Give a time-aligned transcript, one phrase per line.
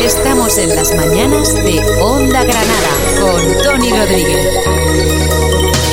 [0.00, 2.88] Estamos en las mañanas de Onda Granada
[3.20, 4.48] con Tony Rodríguez.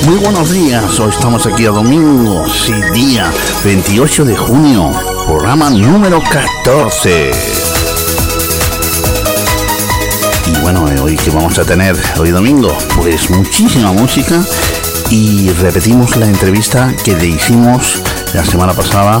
[0.06, 3.30] Muy buenos días, hoy estamos aquí a domingo, sí, día
[3.64, 4.92] 28 de junio,
[5.26, 7.30] programa número 14.
[10.46, 14.42] Y bueno, eh, hoy que vamos a tener hoy domingo, pues muchísima música
[15.10, 18.02] y repetimos la entrevista que le hicimos
[18.32, 19.20] la semana pasada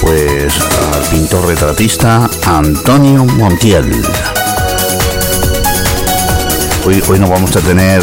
[0.00, 0.52] pues
[0.94, 3.90] al pintor retratista Antonio Montiel.
[6.86, 8.02] Hoy, hoy no vamos a tener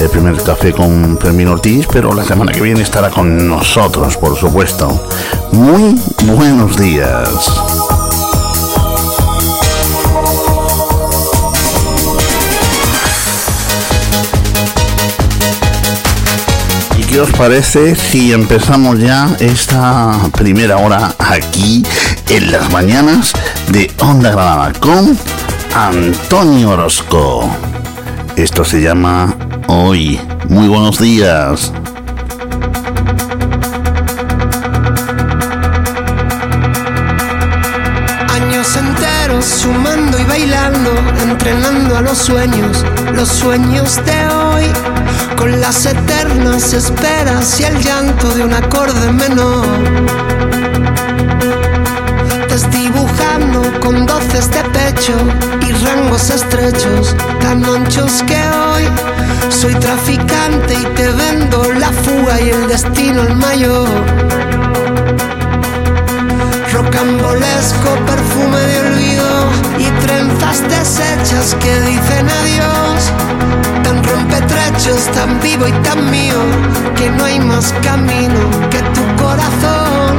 [0.00, 4.36] el primer café con Fermín Ortiz, pero la semana que viene estará con nosotros, por
[4.36, 5.08] supuesto.
[5.52, 7.77] Muy buenos días.
[17.08, 21.82] ¿Qué os parece si empezamos ya esta primera hora aquí
[22.28, 23.32] en las mañanas
[23.68, 25.18] de Onda Granada con
[25.74, 27.48] Antonio Orozco?
[28.36, 29.34] Esto se llama
[29.68, 30.20] Hoy.
[30.48, 31.72] Muy buenos días.
[38.28, 40.90] Años enteros sumando y bailando,
[41.22, 44.87] entrenando a los sueños, los sueños de hoy
[45.38, 49.66] con las eternas esperas y el llanto de un acorde menor.
[52.48, 55.14] Desdibujando con doces de pecho
[55.66, 58.84] y rangos estrechos, tan anchos que hoy
[59.50, 63.88] soy traficante y te vendo la fuga y el destino el mayor.
[66.72, 76.10] Rocambolesco perfume de olvido y trenzas deshechas que dicen adiós rompetrechos tan vivo y tan
[76.10, 76.40] mío
[76.96, 80.16] que no hay más camino que tu corazón.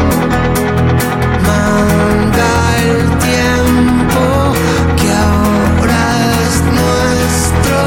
[1.48, 4.53] Manda el tiempo
[4.98, 6.03] que ahora
[6.45, 7.78] es nuestro.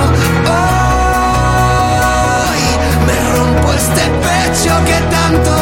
[2.53, 2.65] Hoy
[3.07, 5.62] me rompo este pecho que tanto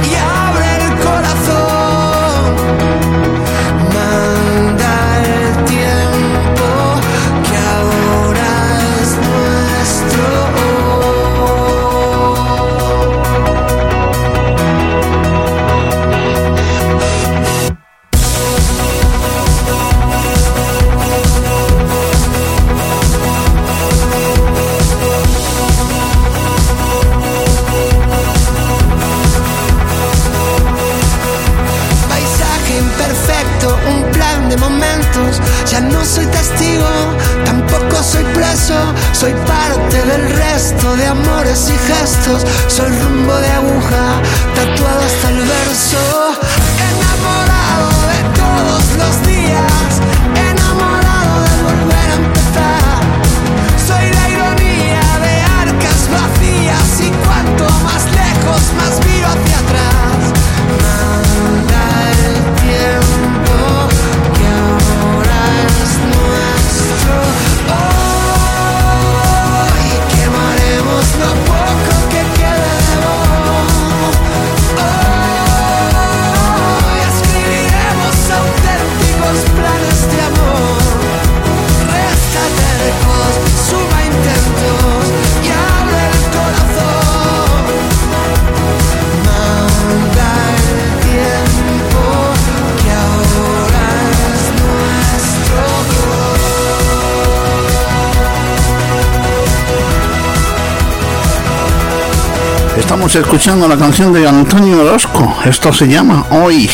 [103.11, 105.35] Estamos escuchando la canción de Antonio Orozco.
[105.43, 106.69] Esto se llama Hoy.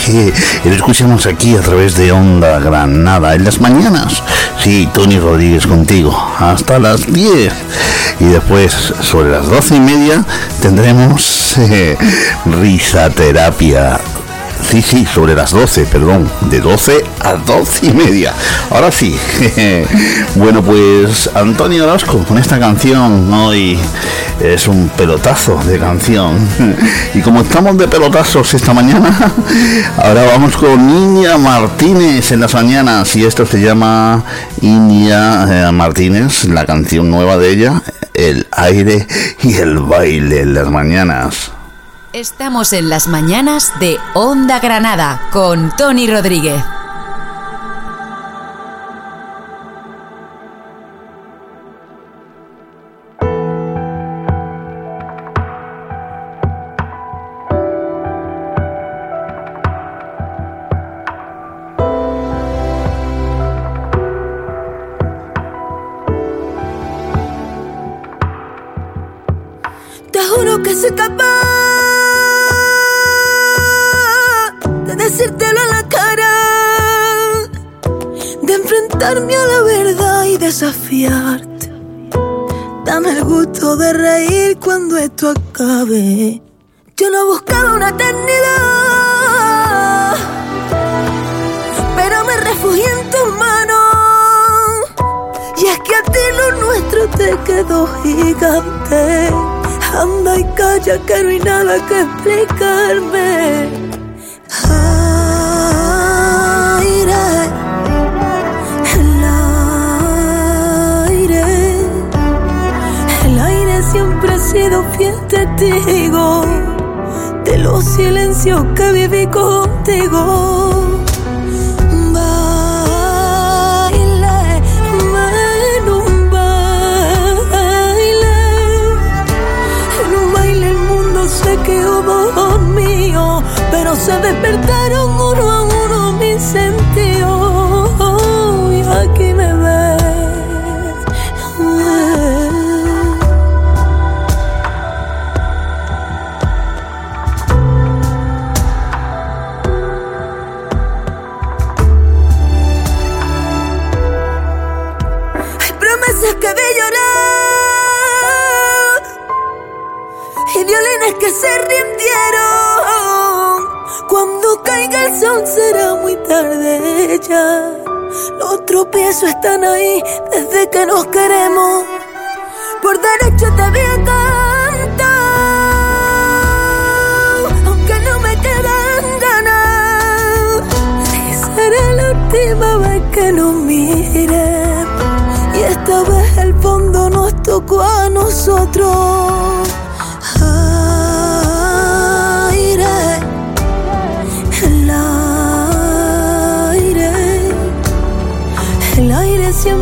[0.65, 4.21] Lo escuchamos aquí a través de Onda Granada en las mañanas.
[4.63, 6.15] Sí, Tony Rodríguez contigo.
[6.37, 7.51] Hasta las 10.
[8.19, 8.71] Y después,
[9.01, 10.23] sobre las doce y media,
[10.61, 11.97] tendremos eh,
[12.45, 13.99] risaterapia
[14.69, 18.33] Sí, sí, sobre las 12, perdón, de 12 a 12 y media.
[18.69, 19.17] Ahora sí.
[20.35, 23.79] bueno, pues Antonio Orozco con esta canción hoy
[24.41, 26.37] es un pelotazo de canción.
[27.13, 29.33] y como estamos de pelotazos esta mañana,
[30.03, 34.25] ahora vamos con Niña Martínez en las mañanas y esto se llama
[34.59, 37.81] Niña eh, Martínez, la canción nueva de ella,
[38.13, 39.07] el aire
[39.43, 41.56] y el baile en las mañanas.
[42.17, 46.63] Estamos en las mañanas de Onda Granada con Tony Rodríguez.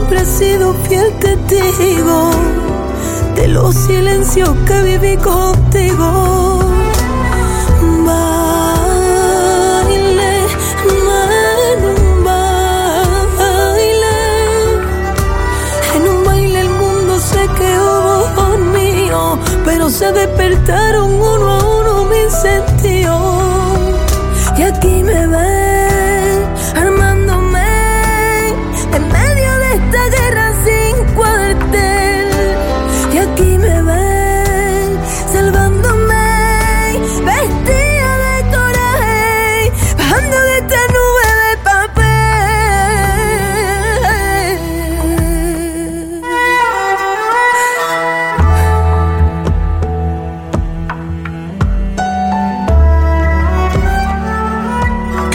[0.08, 2.30] siempre he sido fiel testigo
[3.36, 6.60] de los silencios que viví contigo.
[8.06, 8.36] Baile,
[11.72, 12.76] en un baile,
[15.96, 21.65] en un baile el mundo se quedó mío, pero se despertaron uno a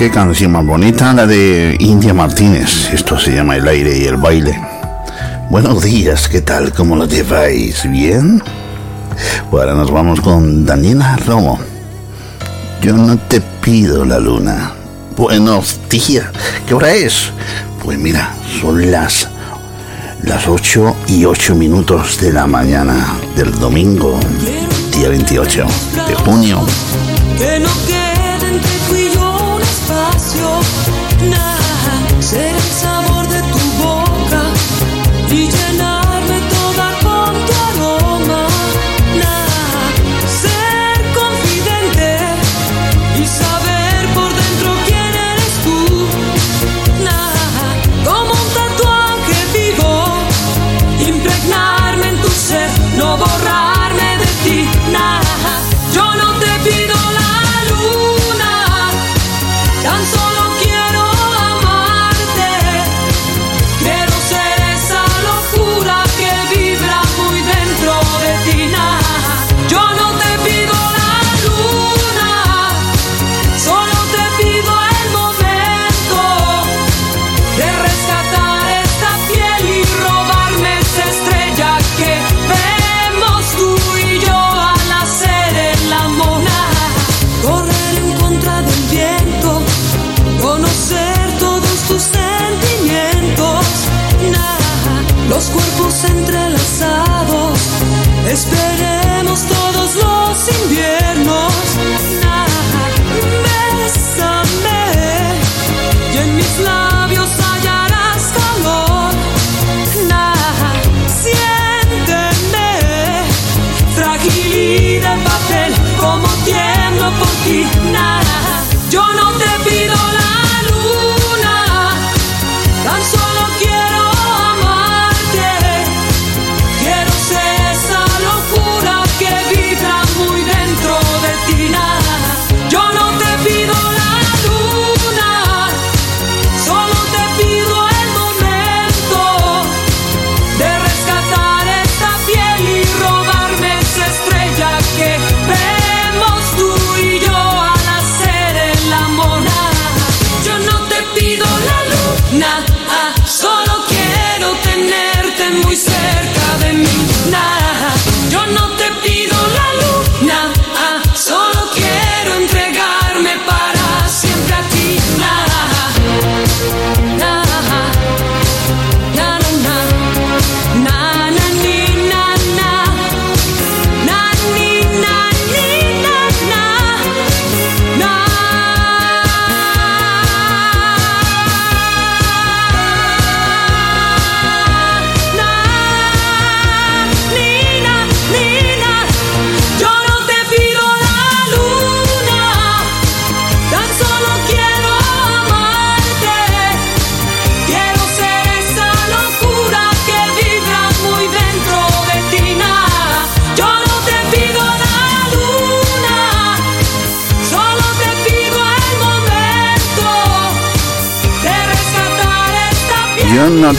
[0.01, 2.89] qué canción más bonita, la de India Martínez.
[2.91, 4.59] Esto se llama El aire y el baile.
[5.51, 6.73] Buenos días, ¿qué tal?
[6.73, 7.83] ¿Cómo lo lleváis?
[7.87, 8.43] ¿Bien?
[9.53, 11.61] Ahora nos vamos con Daniela Romo.
[12.81, 14.73] Yo no te pido la luna.
[15.19, 16.25] Buenos días.
[16.67, 17.31] ¿Qué hora es?
[17.85, 19.29] Pues mira, son las,
[20.23, 24.19] las 8 y 8 minutos de la mañana del domingo,
[24.97, 25.67] día 28
[26.09, 26.65] de junio.
[31.21, 31.50] No.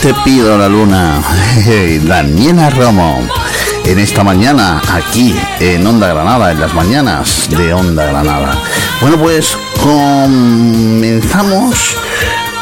[0.01, 1.21] Te pido la luna.
[2.07, 3.19] Daniela Romo.
[3.85, 8.57] En esta mañana, aquí en Onda Granada, en las mañanas de Onda Granada.
[8.99, 11.75] Bueno, pues comenzamos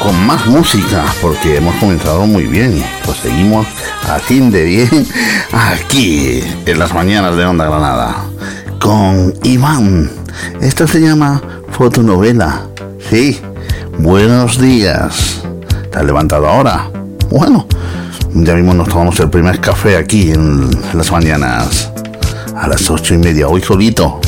[0.01, 2.83] con más música, porque hemos comenzado muy bien.
[3.05, 3.67] Pues seguimos
[4.09, 5.07] así de bien
[5.53, 8.25] aquí en las mañanas de Onda Granada.
[8.81, 10.11] Con Iván.
[10.61, 11.41] Esto se llama
[11.71, 12.63] fotonovela.
[13.09, 13.39] Sí.
[13.97, 15.41] Buenos días.
[15.91, 16.89] ¿Te has levantado ahora?
[17.29, 17.67] Bueno,
[18.33, 21.91] ya mismo nos tomamos el primer café aquí en las mañanas.
[22.55, 24.19] A las ocho y media, hoy solito.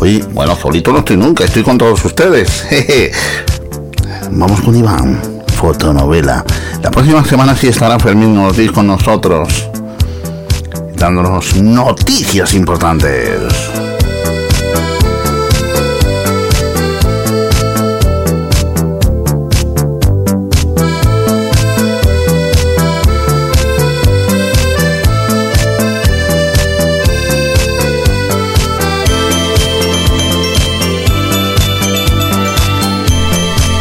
[0.00, 2.66] Hoy, bueno, solito no estoy nunca, estoy con todos ustedes.
[4.30, 5.18] Vamos con Iván,
[5.56, 6.44] fotonovela.
[6.82, 9.70] La próxima semana sí estará Fermín Ortiz con nosotros,
[10.96, 13.71] dándonos noticias importantes.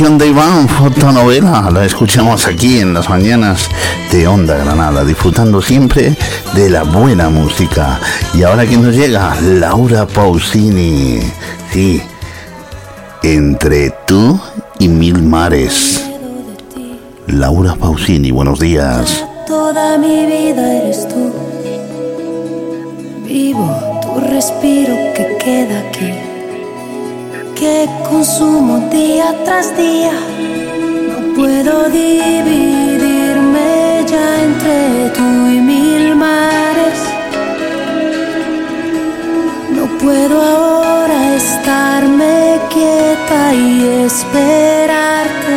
[0.00, 1.70] de Iván, fotonovela.
[1.70, 3.68] La escuchamos aquí en las mañanas
[4.10, 6.16] de Onda Granada, disfrutando siempre
[6.54, 8.00] de la buena música.
[8.32, 11.20] Y ahora que nos llega, Laura Pausini.
[11.70, 12.02] Sí,
[13.22, 14.40] entre tú
[14.78, 16.02] y mil mares.
[17.26, 19.22] Laura Pausini, buenos días.
[19.46, 21.30] Toda mi vida eres tú.
[23.26, 26.19] Vivo tu respiro que queda aquí
[28.10, 30.12] consumo día tras día.
[31.10, 33.68] No puedo dividirme
[34.10, 36.98] ya entre tú y mil mares.
[39.76, 45.54] No puedo ahora estarme quieta y esperarte.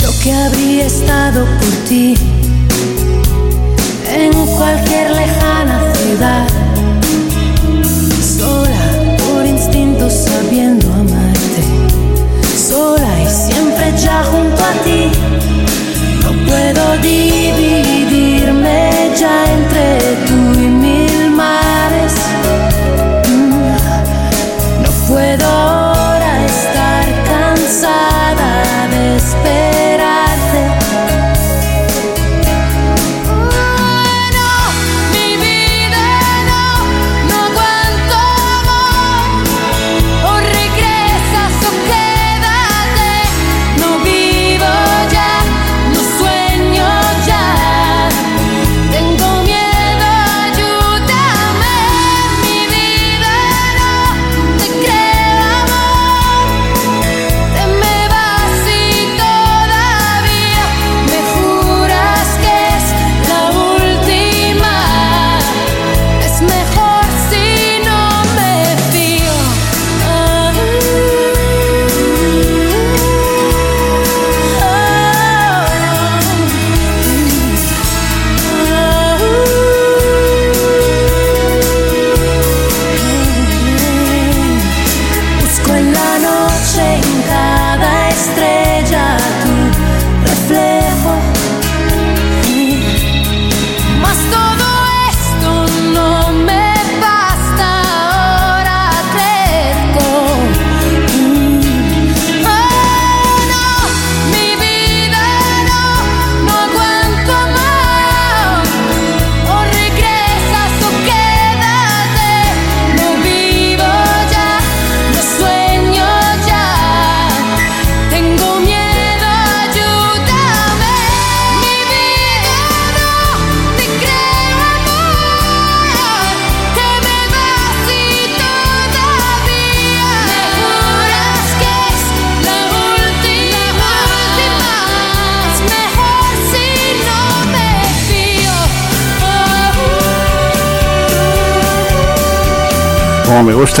[0.00, 2.14] Yo que habría estado por ti
[4.14, 6.51] en cualquier lejana ciudad
[10.24, 11.62] sabiendo amarte,
[12.56, 15.00] sola y siempre ya junto a ti.
[16.22, 18.76] No puedo dividirme
[19.18, 19.86] ya entre
[20.26, 21.61] tú y mil mares.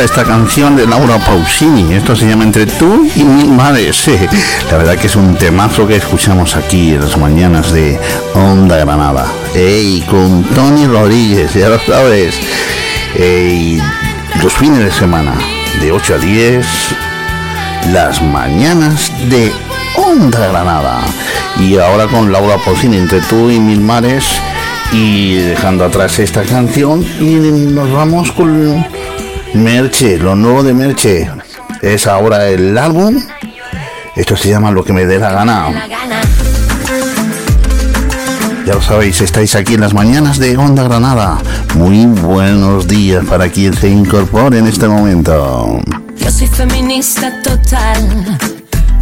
[0.04, 1.94] Esta canción de Laura Pausini.
[1.94, 3.90] Esto se llama Entre tú y mi madre.
[4.70, 8.00] la verdad que es un temazo que escuchamos aquí en las mañanas de
[8.34, 9.26] Onda Granada.
[9.54, 10.04] ¡Ey!
[10.10, 12.34] Con Tony Rodríguez, ya lo sabes.
[13.14, 13.80] ¡Ey!
[14.42, 15.34] Los fines de semana,
[15.80, 16.66] de 8 a 10,
[17.92, 19.52] las mañanas de
[19.96, 21.00] Onda Granada.
[21.60, 24.24] Y ahora con Laura Pausini, Entre tú y mil mares
[24.92, 27.34] y dejando atrás esta canción y
[27.72, 28.84] nos vamos con
[29.54, 31.30] Merche, lo nuevo de Merche
[31.82, 33.22] es ahora el álbum.
[34.16, 35.88] Esto se llama Lo que me dé la gana.
[38.66, 41.38] Ya lo sabéis, estáis aquí en las mañanas de Onda Granada.
[41.74, 45.80] Muy buenos días para quien se incorpore en este momento.
[46.16, 48.38] Yo soy feminista total,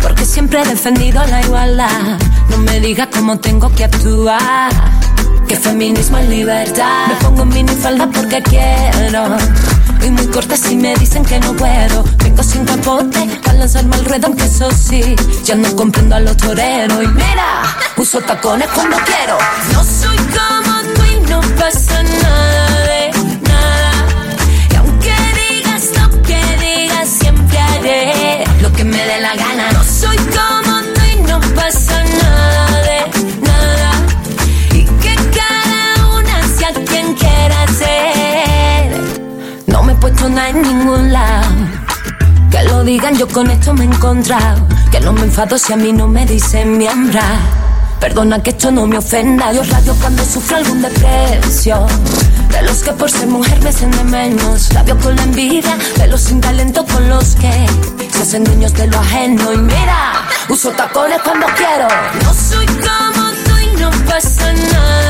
[0.02, 2.18] porque siempre he defendido la igualdad.
[2.48, 4.72] No me digas cómo tengo que actuar,
[5.46, 7.08] que feminismo es libertad.
[7.08, 9.36] Me pongo minifalda porque quiero
[10.02, 12.04] y muy corta si me dicen que no puedo.
[12.18, 16.36] Vengo sin capote para lanzarme al ruedo, aunque eso sí, ya no comprendo a los
[16.36, 17.02] toreros.
[17.02, 17.62] Y mira,
[17.96, 19.38] uso tacones cuando quiero.
[43.18, 44.66] Yo con esto me he encontrado.
[44.90, 47.22] Que no me enfado si a mí no me dicen miembra.
[47.98, 49.52] Perdona que esto no me ofenda.
[49.52, 51.86] Dios radio cuando sufro algún depresión.
[52.50, 54.72] De los que por ser mujer me hacen menos.
[54.72, 57.66] Labio con la envidia, de los sin talento con los que
[58.10, 59.52] se hacen dueños de lo ajeno.
[59.52, 61.88] Y mira, uso tacones cuando quiero.
[62.22, 65.09] No soy como tú y no pasa nada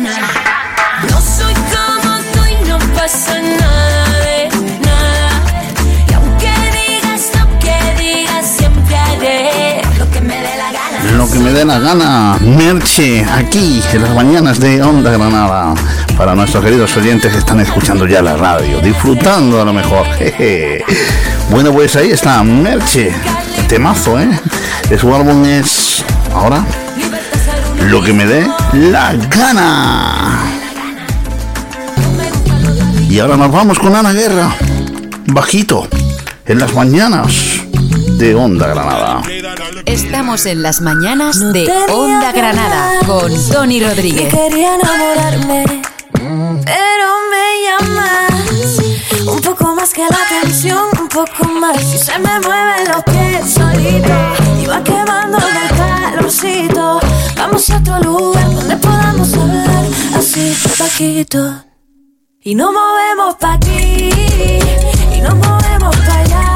[0.00, 0.16] gana.
[1.10, 4.48] No soy como tú y no pasa nada de
[4.84, 5.30] nada.
[6.08, 11.12] Y aunque digas lo que digas, siempre haré lo que me dé la gana.
[11.16, 15.74] Lo que me dé la gana, Merche, aquí en las mañanas de Onda Granada.
[16.16, 20.06] Para nuestros queridos oyentes que están escuchando ya la radio, disfrutando a lo mejor.
[20.18, 20.84] jeje.
[21.50, 23.12] Bueno, pues ahí está, Merche,
[23.68, 24.28] temazo, ¿eh?
[24.98, 26.64] Su álbum es ahora
[27.86, 30.42] Lo que me dé la gana.
[33.08, 34.54] Y ahora nos vamos con Ana Guerra,
[35.26, 35.88] bajito,
[36.44, 37.32] en las mañanas
[38.18, 39.22] de Onda Granada.
[39.86, 44.32] Estamos en las mañanas de Onda Granada con Tony Rodríguez.
[44.32, 45.64] Quería enamorarme,
[46.12, 48.78] pero me llamas
[49.26, 51.80] un poco más que la atención, un poco más.
[51.82, 54.12] Se me mueven los pies solito
[54.62, 56.77] y va quemando el calorcito.
[58.00, 59.84] Lugar donde podamos hablar
[60.16, 61.64] así bajito.
[62.42, 64.10] Y nos movemos pa' aquí
[65.16, 66.47] y nos movemos pa' allá.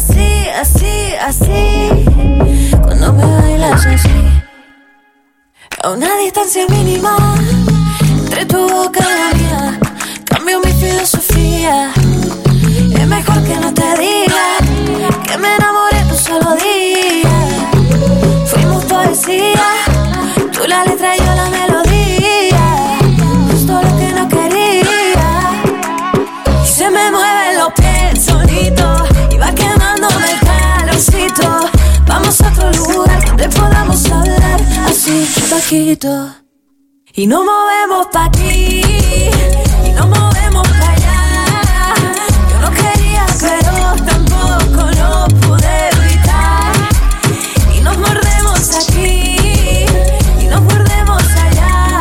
[0.00, 2.04] Así, así, así.
[2.82, 4.42] Cuando me bailas así.
[5.82, 7.16] A una distancia mínima
[8.18, 9.80] entre tu boca y la mía.
[10.24, 11.92] Cambio mi filosofía.
[12.98, 14.46] Es mejor que no te diga
[15.28, 17.36] que me enamoré en un solo día.
[18.46, 19.68] Fuimos poesía,
[20.52, 21.29] tú la letra y yo
[37.12, 38.82] Y nos movemos pa' aquí
[39.84, 41.94] y nos movemos pa' allá.
[42.50, 46.72] Yo no quería, pero tampoco lo pude evitar.
[47.76, 49.36] Y nos mordemos aquí
[50.40, 51.98] y nos mordemos allá.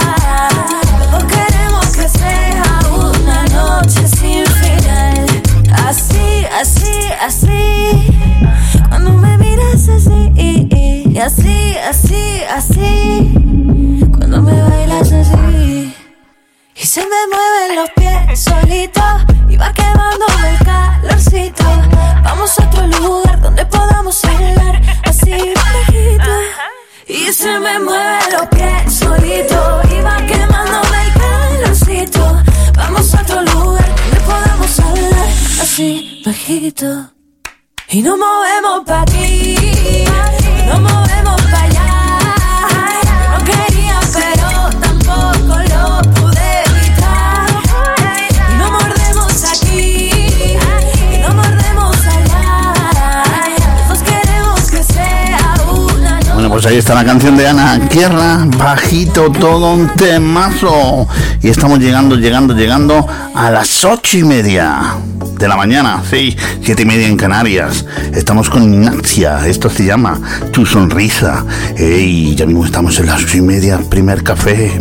[1.00, 5.26] Los dos queremos que sea una noche sin final.
[5.88, 8.14] Así, así, así.
[8.90, 10.32] Cuando me miras así,
[11.18, 13.34] así, así, así.
[14.16, 15.94] Cuando me bailas así.
[16.76, 19.04] Y se me mueven los pies solitos
[19.50, 21.64] y va quemándome el calorcito.
[22.24, 26.32] Vamos a otro lugar donde podamos hablar así bajito.
[27.08, 32.44] Y se me mueven los pies solitos y va quemándome el calorcito.
[32.76, 35.28] Vamos a otro lugar donde podamos hablar
[35.62, 37.12] así bajito.
[37.92, 40.06] Y nos movemos pa' aquí,
[56.62, 61.08] pues ahí está la canción de Ana Guerra, bajito, todo un temazo.
[61.42, 64.98] Y estamos llegando, llegando, llegando a las ocho y media
[65.40, 67.86] de la mañana, sí, siete y media en Canarias.
[68.14, 70.20] Estamos con Ignacia, esto se llama
[70.52, 71.46] Tu Sonrisa.
[71.78, 74.80] Ey, ya mismo estamos en las ocho y media, primer café.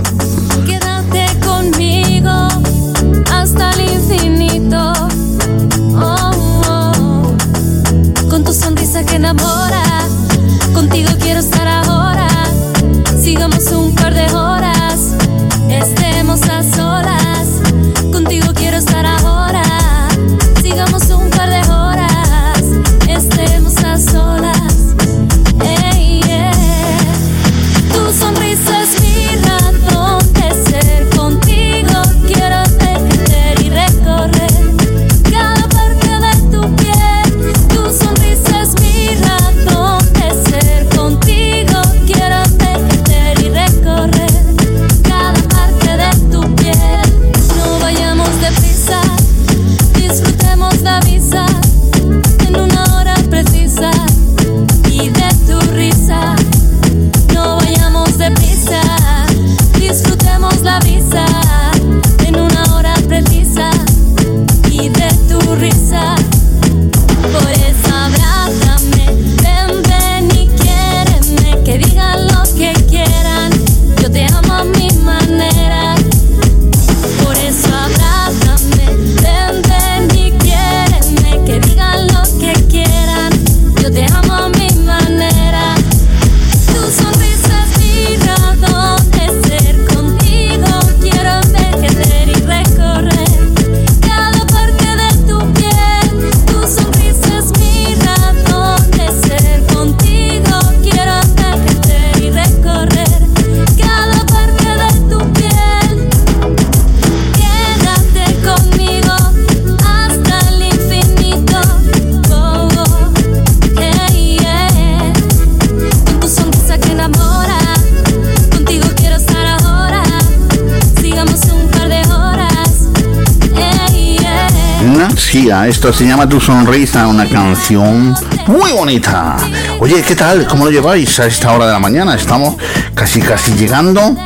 [125.66, 128.14] Esto se llama Tu Sonrisa, una canción
[128.46, 129.36] muy bonita.
[129.80, 130.46] Oye, ¿qué tal?
[130.46, 132.14] ¿Cómo lo lleváis a esta hora de la mañana?
[132.14, 132.56] Estamos
[132.94, 134.16] casi casi llegando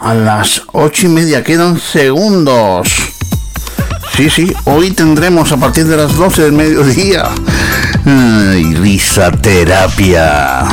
[0.00, 1.44] a las ocho y media.
[1.44, 2.88] Quedan segundos.
[4.16, 7.24] Sí, sí, hoy tendremos a partir de las 12 del mediodía.
[8.04, 10.64] Ay, risa terapia.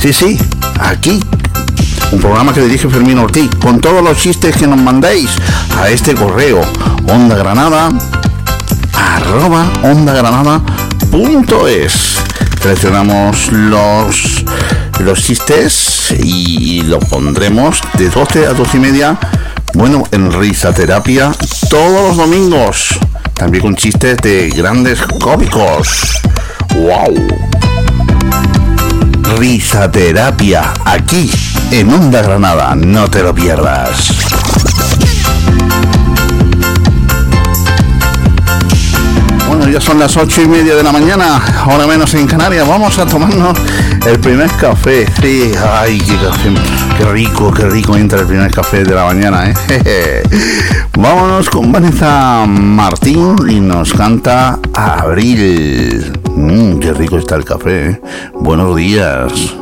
[0.00, 0.38] Sí, sí,
[0.80, 1.20] aquí.
[2.12, 5.30] Un programa que dirige Fermín Ortiz, con todos los chistes que nos mandéis
[5.78, 6.62] a este correo,
[7.06, 7.90] onda granada,
[9.28, 10.60] arroba onda granada
[11.10, 12.18] punto es.
[12.62, 14.44] Seleccionamos los,
[15.00, 19.18] los chistes y lo pondremos de 12 a 12 y media
[19.74, 21.30] bueno, en Risa Terapia
[21.68, 22.98] todos los domingos.
[23.34, 26.20] También con chistes de grandes cómicos.
[26.74, 27.14] ¡Wow!
[29.38, 31.30] Risa Terapia, aquí
[31.70, 32.74] en Onda Granada.
[32.74, 34.27] No te lo pierdas.
[39.72, 42.66] Ya son las ocho y media de la mañana, ahora menos en Canarias.
[42.66, 43.58] Vamos a tomarnos
[44.06, 45.06] el primer café.
[45.20, 46.54] Sí, ay, qué café.
[46.96, 50.22] Qué rico, qué rico entra el primer café de la mañana, ¿eh?
[50.98, 56.12] Vámonos con Vanessa Martín y nos canta Abril.
[56.34, 57.90] Mmm, qué rico está el café.
[57.90, 58.00] ¿eh?
[58.32, 59.54] Buenos días.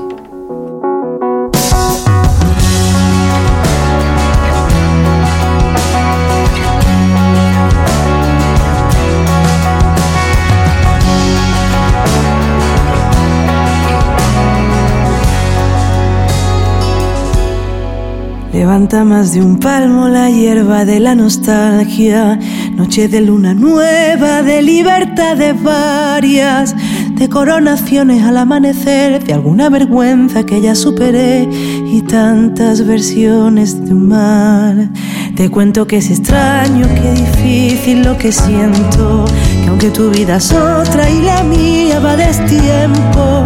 [18.57, 22.39] Levanta más de un palmo la hierba de la nostalgia,
[22.75, 26.75] noche de luna nueva, de libertad de varias,
[27.11, 31.47] de coronaciones al amanecer, de alguna vergüenza que ya superé
[31.87, 34.91] y tantas versiones de un mal.
[35.37, 39.27] Te cuento que es extraño, que difícil lo que siento,
[39.63, 43.45] que aunque tu vida es otra y la mía va de tiempo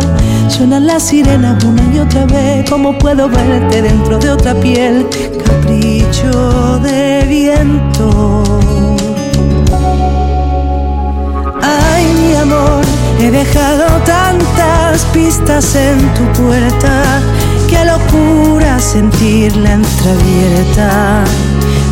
[0.50, 5.06] Suenan las sirenas una y otra vez, como puedo verte dentro de otra piel,
[5.44, 8.42] capricho de viento.
[11.62, 12.82] Ay, mi amor,
[13.20, 17.20] he dejado tantas pistas en tu puerta,
[17.68, 21.24] qué locura sentirla entreabierta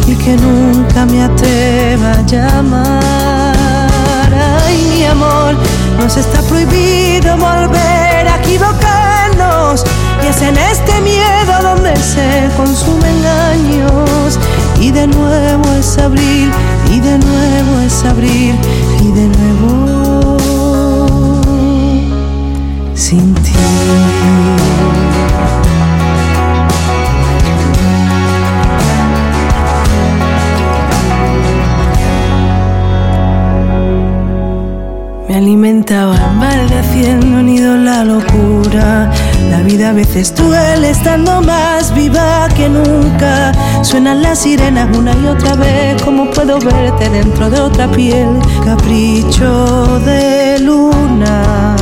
[0.07, 3.55] y que nunca me atreva a llamar.
[4.67, 5.55] Ay, mi amor,
[5.99, 9.85] nos está prohibido volver a equivocarnos
[10.23, 14.39] y es en este miedo donde se consumen años
[14.81, 16.51] y de nuevo es abril
[16.91, 18.55] y de nuevo es abril
[19.01, 20.37] y de nuevo
[22.95, 23.53] sin ti.
[35.39, 39.11] Alimentaba maldeciendo nido la locura.
[39.51, 43.53] La vida a veces duele estando más viva que nunca.
[43.83, 46.03] Suenan las sirenas una y otra vez.
[46.03, 48.29] Como puedo verte dentro de otra piel?
[48.65, 51.77] Capricho de luna.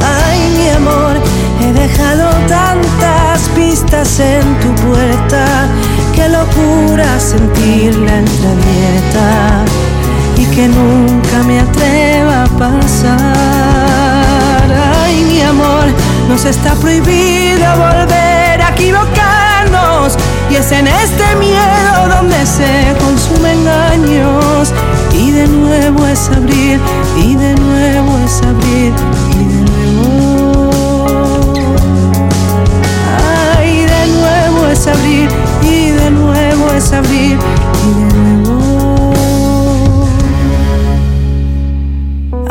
[0.00, 1.16] Ay, mi amor,
[1.60, 5.44] he dejado tantas pistas en tu puerta.
[6.14, 9.75] Qué locura sentirla entreabierta y
[10.56, 13.36] que nunca me atreva a pasar.
[15.04, 15.84] Ay, mi amor,
[16.30, 20.16] nos está prohibido volver a equivocarnos
[20.50, 24.72] y es en este miedo donde se consumen años
[25.12, 26.80] y de nuevo es abrir
[27.18, 28.94] y de nuevo es abrir
[29.32, 30.70] y de nuevo.
[33.58, 35.28] Ay, de nuevo es abrir
[35.62, 37.36] y de nuevo es abrir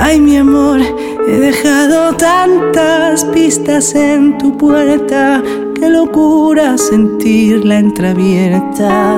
[0.08, 0.82] Ay, mi amor,
[1.28, 5.42] he dejado tantas pistas en tu puerta.
[5.74, 9.18] Qué locura sentirla entreabierta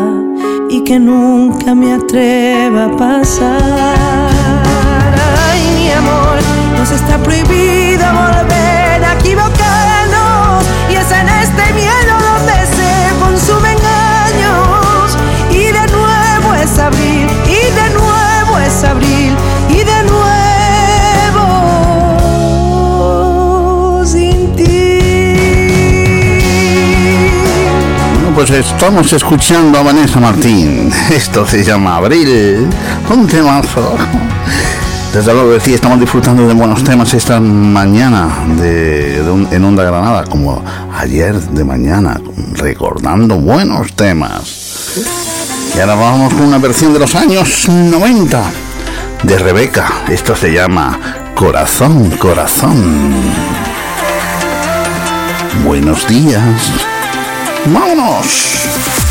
[0.69, 4.29] y que nunca me atreva a pasar.
[5.49, 6.37] Ay, mi amor,
[6.77, 8.56] nos está prohibido volver
[28.37, 30.93] pues estamos escuchando a Vanessa Martín.
[31.09, 32.67] Esto se llama Abril.
[33.09, 33.97] Un temazo.
[35.11, 40.63] Desde luego decía, estamos disfrutando de buenos temas esta mañana de, en Onda Granada, como
[40.93, 42.21] ayer de mañana,
[42.53, 44.99] recordando buenos temas.
[45.75, 48.43] Y ahora vamos con una versión de los años 90
[49.23, 49.87] de Rebeca.
[50.09, 50.99] Esto se llama
[51.33, 53.15] Corazón, Corazón.
[55.65, 56.96] Buenos días.
[57.65, 59.06] ¡Vámonos!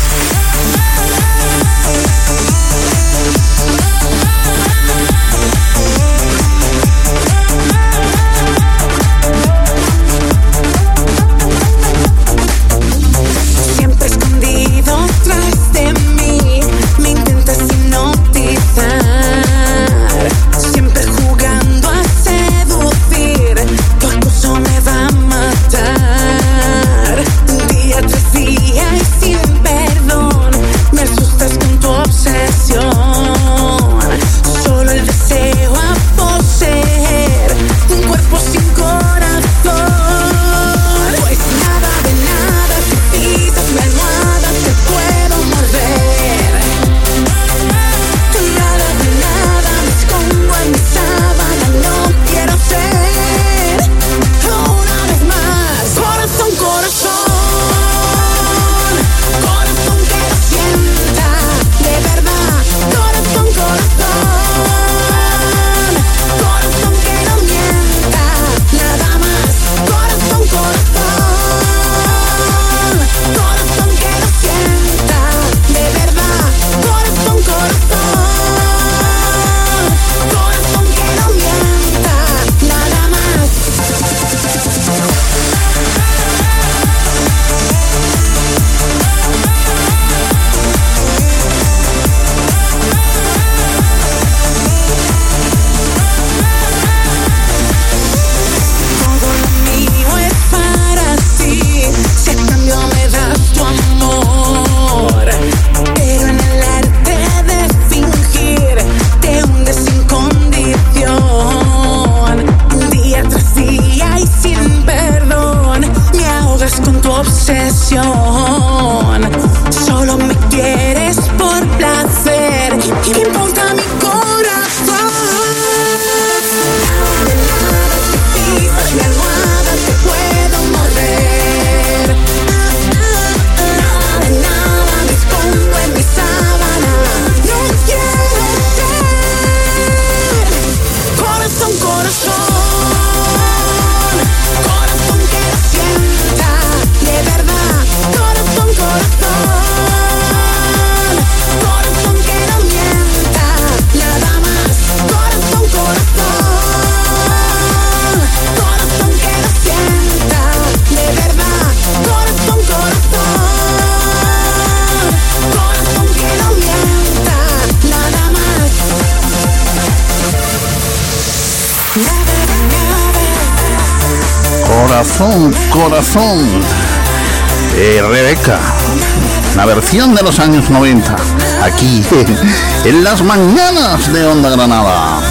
[179.97, 181.15] De los años 90,
[181.63, 182.03] aquí
[182.85, 185.21] en las mañanas de Onda Granada.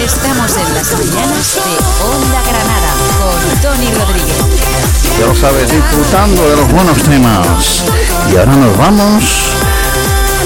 [0.00, 4.36] Estamos en las mañanas de Onda Granada con Tony Rodríguez.
[5.18, 7.82] Ya lo sabes, disfrutando de los buenos temas.
[8.32, 9.24] Y ahora nos vamos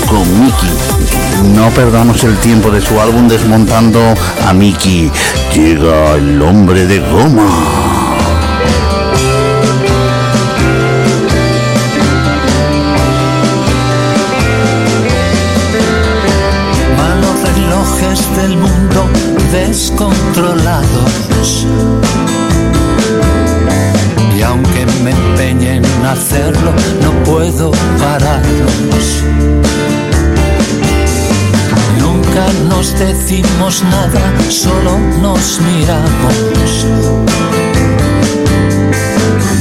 [0.08, 0.70] con Mickey.
[1.54, 4.00] No perdamos el tiempo de su álbum Desmontando
[4.48, 5.12] a Mickey.
[5.54, 7.79] Llega el hombre de goma.
[20.00, 21.66] Descontrolados.
[24.36, 26.72] Y aunque me empeñe en hacerlo,
[27.02, 29.24] no puedo pararlos.
[31.98, 36.86] Nunca nos decimos nada, solo nos miramos.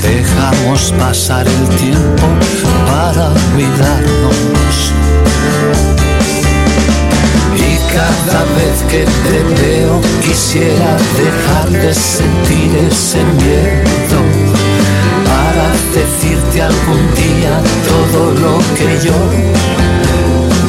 [0.01, 2.27] Dejamos pasar el tiempo
[2.87, 4.89] para cuidarnos
[7.99, 10.91] cada vez que te veo quisiera
[11.23, 14.19] dejar de sentir ese miedo
[15.29, 17.53] para decirte algún día
[17.91, 19.19] todo lo que yo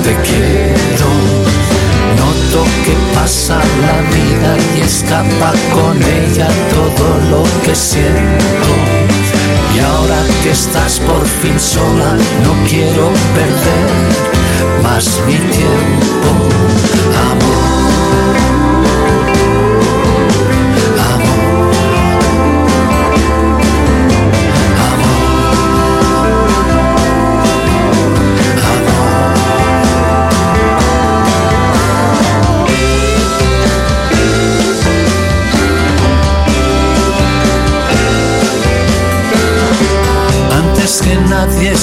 [0.04, 1.08] te quiero.
[2.18, 8.89] Noto que pasa la vida y escapa con ella todo lo que siento.
[9.74, 16.30] Y ahora que estás por fin sola, no quiero perder más mi tiempo.
[17.12, 18.59] nadie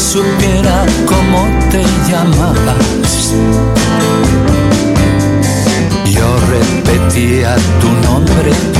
[0.07, 3.33] supiera cómo te llamabas.
[6.05, 8.76] Yo repetía tu nombre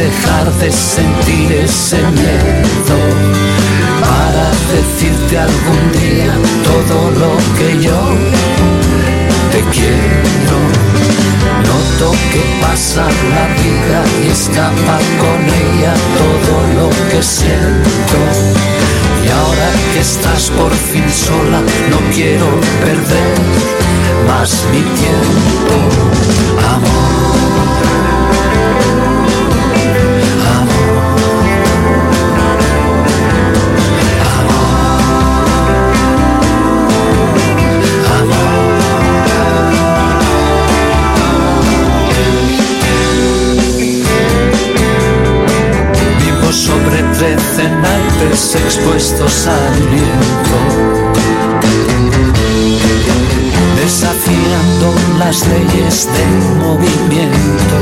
[0.00, 2.98] dejar de sentir ese miedo
[4.00, 6.32] para decirte algún día
[6.70, 8.00] todo lo que yo
[9.52, 10.56] te quiero.
[11.68, 18.18] Noto que pasa la vida y escapa con ella todo lo que siento.
[19.22, 22.48] Y ahora que estás por fin sola, no quiero
[22.84, 23.34] perder
[24.26, 25.74] más mi tiempo,
[26.74, 27.09] amor.
[48.54, 50.58] Expuestos al viento,
[53.76, 57.76] desafiando las leyes del movimiento.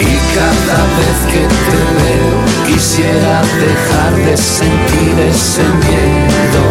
[0.00, 2.32] Y cada vez que te veo
[2.66, 6.64] quisiera dejar de sentir ese miedo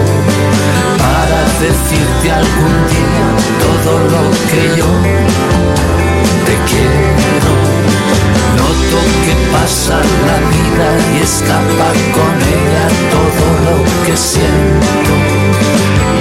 [0.97, 3.27] para decirte algún día
[3.59, 5.50] todo lo que yo
[9.61, 9.93] pasa
[10.27, 12.85] la vida y escapa con ella
[13.15, 15.13] todo lo que siento.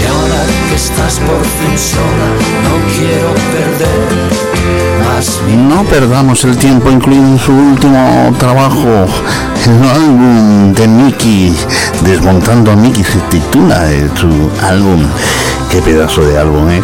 [0.01, 2.29] Y ahora que estás por fin sola,
[2.65, 4.41] no quiero perder
[5.05, 9.07] más No perdamos el tiempo, incluido en su último trabajo,
[9.67, 11.57] el álbum de Mickey,
[12.05, 15.07] Desmontando a Mickey, se titula eh, su álbum.
[15.71, 16.83] Qué pedazo de álbum, ¿eh?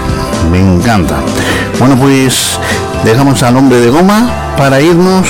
[0.50, 1.16] Me encanta.
[1.78, 2.58] Bueno, pues
[3.04, 5.26] dejamos al hombre de goma para irnos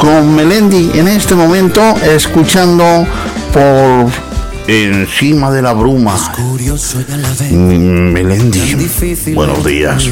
[0.00, 3.06] con Melendi en este momento, escuchando
[3.52, 4.10] por
[4.66, 6.16] encima de la bruma.
[7.50, 8.76] Mm, Melendi,
[9.34, 10.08] buenos días.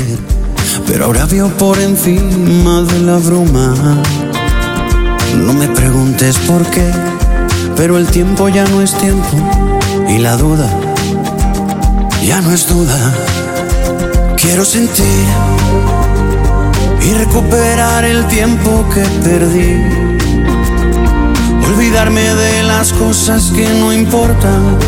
[0.87, 3.75] Pero ahora veo por encima de la bruma.
[5.37, 6.91] No me preguntes por qué,
[7.77, 9.37] pero el tiempo ya no es tiempo
[10.09, 10.71] y la duda
[12.29, 13.15] ya no es duda.
[14.37, 15.25] Quiero sentir
[17.03, 19.83] y recuperar el tiempo que perdí.
[21.67, 24.79] Olvidarme de las cosas que no importan.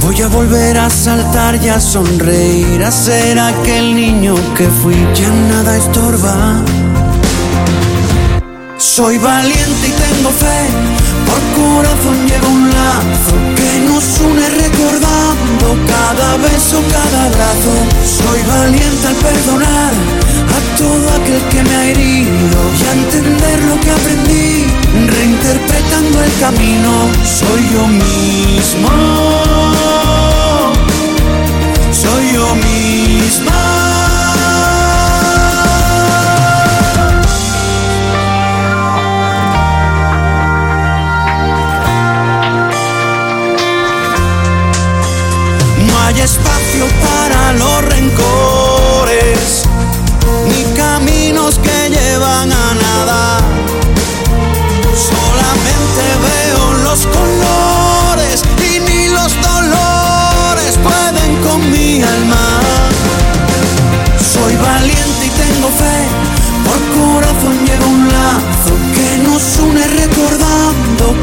[0.00, 4.96] Voy a volver a saltar y a sonreír, a ser aquel niño que fui.
[5.14, 6.62] Ya nada estorba.
[8.78, 10.60] Soy valiente y tengo fe,
[11.26, 17.74] por corazón llevo un lazo que nos une recordando cada beso, cada abrazo.
[18.04, 20.26] Soy valiente al perdonar
[20.76, 24.66] todo aquel que me ha herido y a entender lo que aprendí,
[25.06, 26.92] reinterpretando el camino.
[27.24, 28.88] Soy yo mismo,
[31.90, 33.52] soy yo misma.
[45.86, 48.55] No hay espacio para los rencores,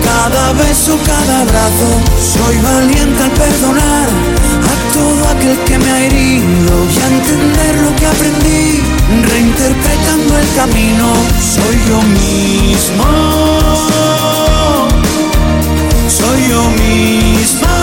[0.03, 1.89] cada beso, cada abrazo.
[2.19, 4.07] Soy valiente al perdonar
[4.71, 8.81] a todo aquel que me ha herido y a entender lo que aprendí,
[9.31, 11.13] reinterpretando el camino.
[11.39, 13.05] Soy yo mismo,
[16.07, 17.82] soy yo misma.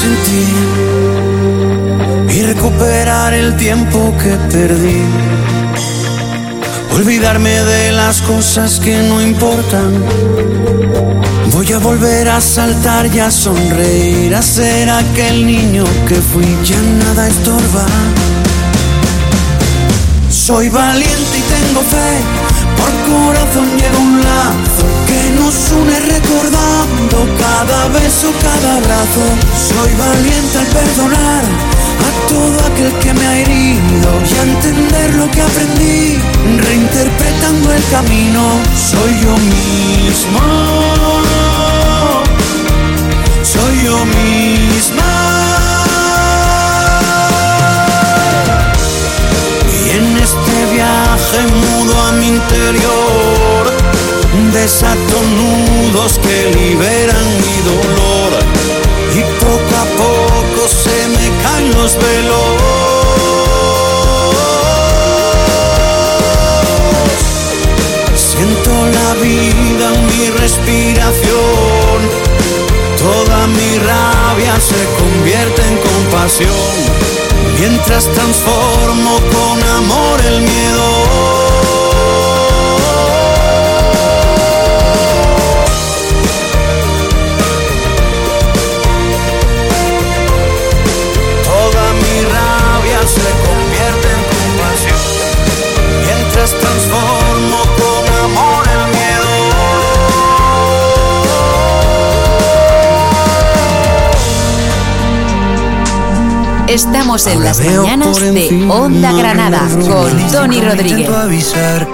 [0.00, 1.06] Sentir
[2.28, 5.02] y recuperar el tiempo que perdí.
[6.94, 10.04] Olvidarme de las cosas que no importan.
[11.52, 16.80] Voy a volver a saltar y a sonreír, a ser aquel niño que fui, ya
[17.04, 17.86] nada estorba.
[20.28, 22.20] Soy valiente y tengo fe,
[22.76, 24.95] por corazón llevo un lazo
[25.46, 29.24] nos une recordando cada beso, cada abrazo.
[29.68, 31.44] Soy valiente al perdonar
[32.08, 36.18] a todo aquel que me ha herido y a entender lo que aprendí,
[36.66, 38.42] reinterpretando el camino.
[38.90, 40.40] Soy yo mismo,
[43.42, 45.12] soy yo misma.
[49.78, 52.32] Y en este viaje mudo a mi
[56.50, 58.32] liberan mi dolor.
[59.14, 63.06] Y poco a poco se me caen los velos.
[68.14, 71.98] Siento la vida en mi respiración.
[72.98, 77.06] Toda mi rabia se convierte en compasión.
[77.58, 80.95] Mientras transformo con amor el miedo.
[107.16, 111.08] Estamos en Ahora las mañanas de Onda Granada con Tony Rodríguez.
[111.08, 111.88] avisar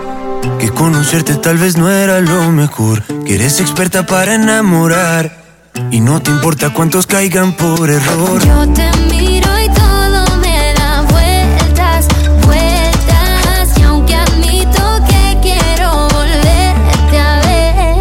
[0.59, 5.45] que conocerte tal vez no era lo mejor, que eres experta para enamorar
[5.93, 8.45] y no te importa cuántos caigan por error.
[8.45, 12.09] Yo te miro y todo me da vueltas,
[12.45, 13.79] vueltas.
[13.79, 17.41] Y aunque admito que quiero volverte a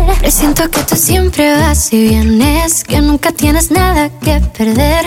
[0.08, 5.06] ver, presiento que tú siempre vas y vienes, que nunca tienes nada que perder.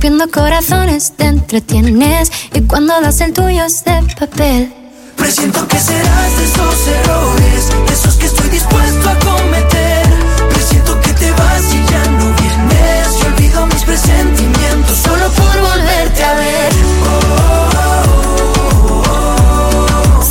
[0.00, 4.72] Rompiendo corazones te entretienes y cuando das el tuyo es de papel.
[5.14, 10.06] Presiento que serás de esos errores, de esos que estoy dispuesto a cometer.
[10.54, 13.08] Presiento que te vas y ya no vienes.
[13.20, 16.72] Y olvido mis presentimientos solo por volverte a ver.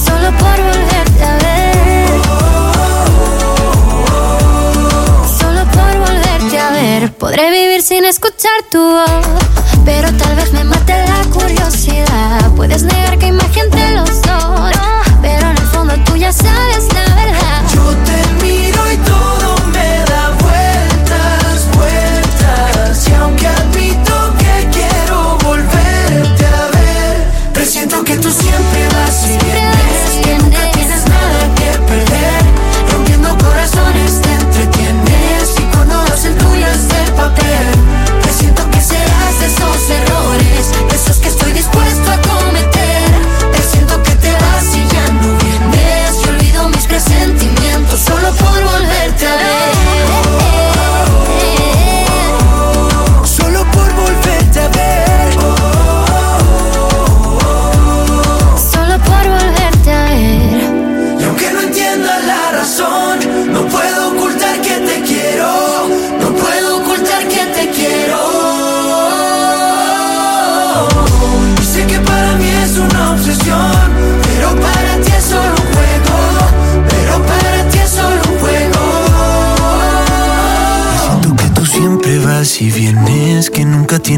[0.04, 2.10] Solo por volverte a ver.
[5.40, 7.14] Solo por volverte a ver.
[7.14, 9.59] Podré vivir sin escuchar tu voz.
[12.70, 13.19] Curiosidad.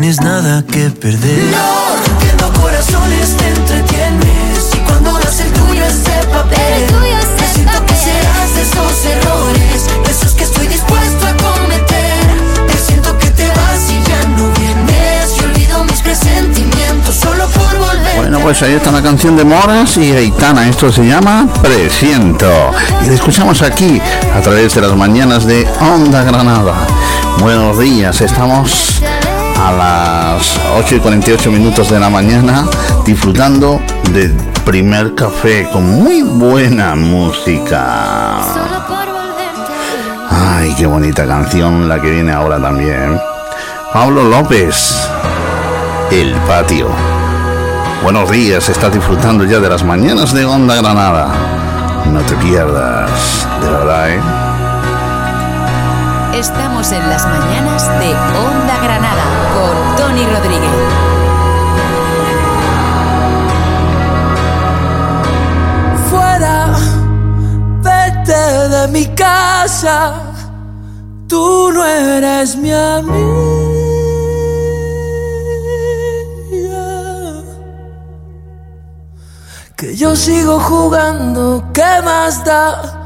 [0.02, 1.44] Tienes nada que perder.
[1.52, 4.72] No, rompiendo corazones te entretienes.
[4.74, 6.58] Y cuando das el tuyo es de papel.
[6.76, 11.28] El tuyo es de Presiento que serás de esos errores, de esos que estoy dispuesto
[11.28, 12.66] a cometer.
[12.66, 15.38] Presiento que te vas y ya no vienes.
[15.38, 18.16] Y olvido mis presentimientos solo por volver.
[18.18, 20.68] Bueno, pues ahí está la canción de Moras y Aitana.
[20.68, 22.72] Esto se llama Presiento.
[23.04, 24.02] Y la escuchamos aquí
[24.36, 26.88] a través de las mañanas de Onda Granada.
[27.38, 29.00] Buenos días, estamos
[29.62, 32.66] a las 8 y 48 minutos de la mañana
[33.06, 33.80] disfrutando
[34.12, 34.36] del
[34.66, 38.40] primer café con muy buena música.
[40.30, 43.20] Ay, qué bonita canción la que viene ahora también.
[43.94, 45.08] Pablo López,
[46.12, 46.88] El Patio.
[48.02, 51.28] Buenos días, estás disfrutando ya de las mañanas de Onda Granada.
[52.12, 54.41] No te pierdas, de verdad, ¿eh?
[56.34, 59.24] Estamos en las mañanas de Onda Granada
[59.54, 60.72] con Tony Rodríguez.
[66.10, 66.78] Fuera,
[67.84, 70.14] vete de mi casa.
[71.28, 73.52] tú no eres mi amiga.
[79.76, 83.02] Que yo sigo jugando, ¿qué más da?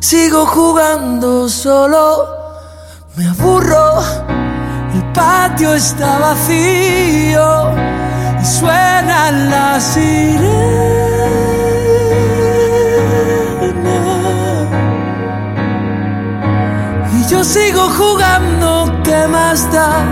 [0.00, 2.43] Sigo jugando solo,
[3.16, 4.02] me aburro,
[4.94, 7.70] el patio está vacío
[8.40, 10.74] y suenan las sirenas.
[17.30, 20.04] Yo sigo jugando, ¿qué más da?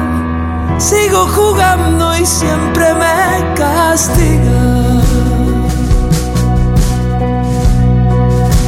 [0.79, 4.63] Sigo jugando y siempre me castiga.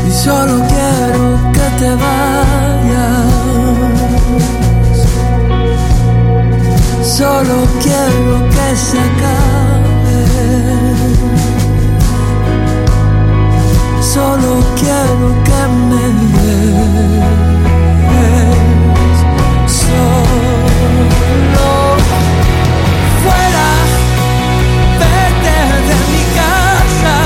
[0.06, 2.63] Y solo quiero que te vayas.
[7.16, 10.22] Solo quiero que se acabe.
[14.02, 15.60] Solo quiero que
[15.90, 16.74] me des.
[19.80, 21.68] Solo
[23.22, 23.68] fuera,
[24.98, 25.58] vete
[25.88, 27.16] de mi casa,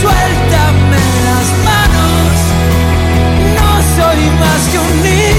[0.00, 2.34] suéltame las manos.
[3.54, 5.31] No soy más que un niño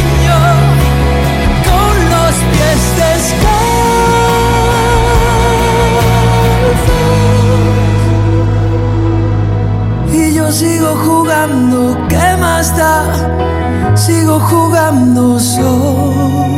[10.51, 13.95] sigo jugando, ¿qué más da?
[13.95, 16.53] Sigo jugando solo.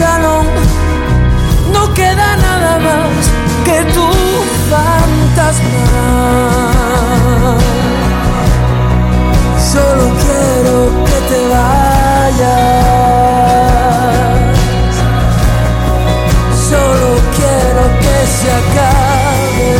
[0.00, 0.46] Salón,
[1.74, 3.12] no queda nada más
[3.66, 4.08] que tu
[4.70, 5.86] fantasma.
[9.72, 10.76] Solo quiero
[11.08, 12.80] que te vayas.
[16.70, 19.72] Solo quiero que se acabe.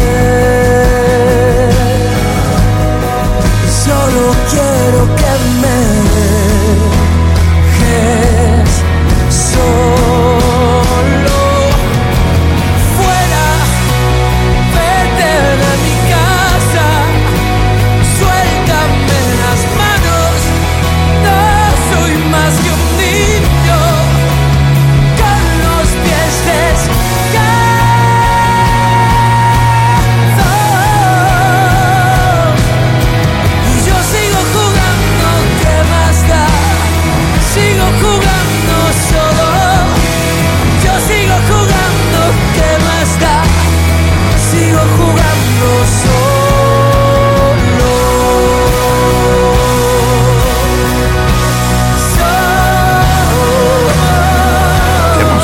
[3.84, 5.49] Solo quiero que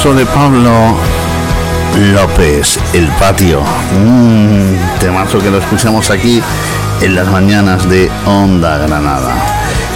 [0.07, 0.15] solo.
[0.15, 0.97] ¿Qué pasó de Pablo
[2.13, 2.79] López?
[2.93, 3.63] El patio.
[3.97, 6.43] Un temazo que lo escuchamos aquí
[7.01, 9.35] en las mañanas de Onda Granada.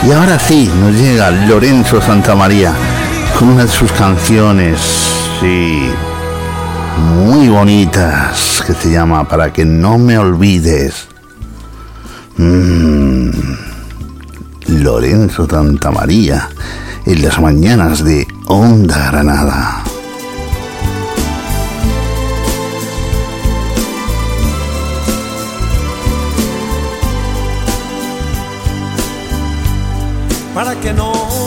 [0.07, 2.73] Y ahora sí, nos llega Lorenzo Santamaría
[3.39, 4.81] con una de sus canciones,
[7.17, 11.07] muy bonitas, que se llama Para que no me olvides.
[12.37, 13.31] Mm,
[14.67, 16.49] Lorenzo Santamaría
[17.07, 19.80] en las mañanas de Onda Granada.
[30.81, 31.40] Que no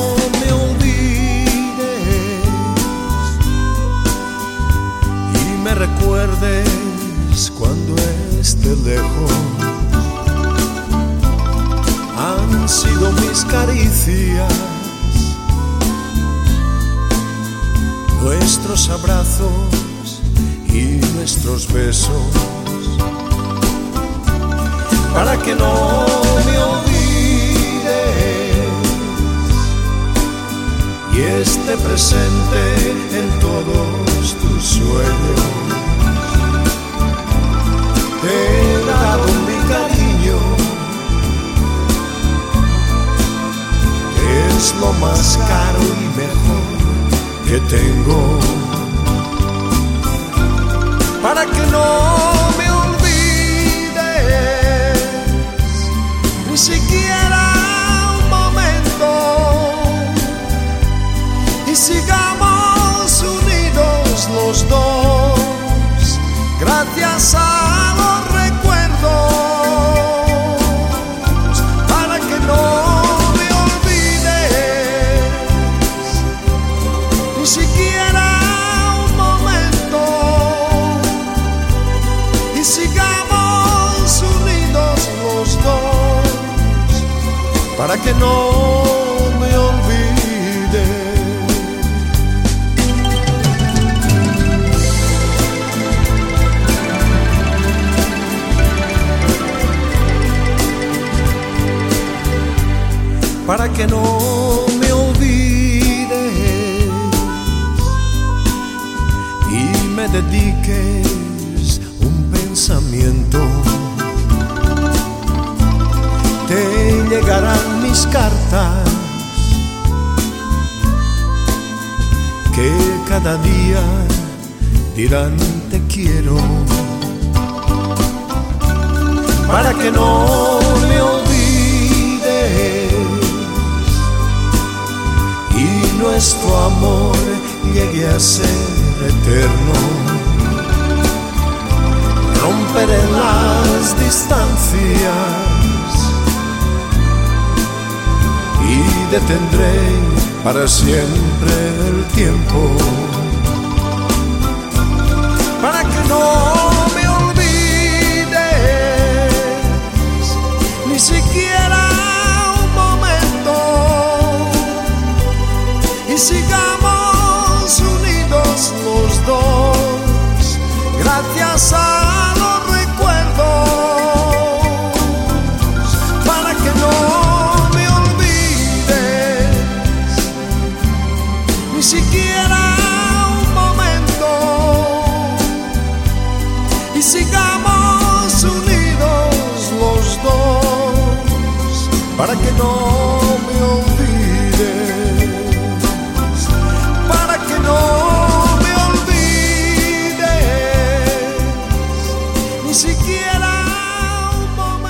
[171.53, 172.02] gracias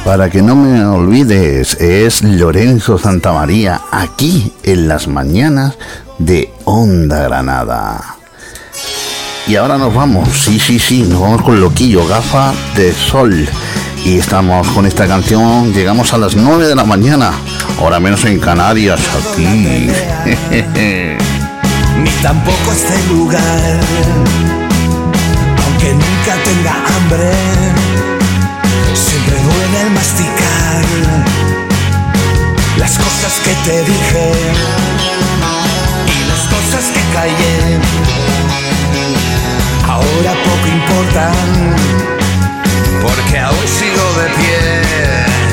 [0.05, 5.75] Para que no me olvides, es Lorenzo Santamaría aquí en las mañanas
[6.19, 8.17] de Onda Granada.
[9.47, 13.47] Y ahora nos vamos, sí, sí, sí, nos vamos con Loquillo, gafa de sol.
[14.03, 17.31] Y estamos con esta canción, llegamos a las 9 de la mañana,
[17.79, 18.99] ahora menos en Canarias,
[19.31, 19.45] aquí.
[22.03, 23.79] ni tampoco este lugar.
[25.65, 27.31] Aunque nunca tenga hambre,
[32.83, 34.31] las cosas que te dije
[36.05, 37.79] y las cosas que callé.
[39.87, 41.75] Ahora poco importan,
[43.01, 45.52] porque aún sigo de pie.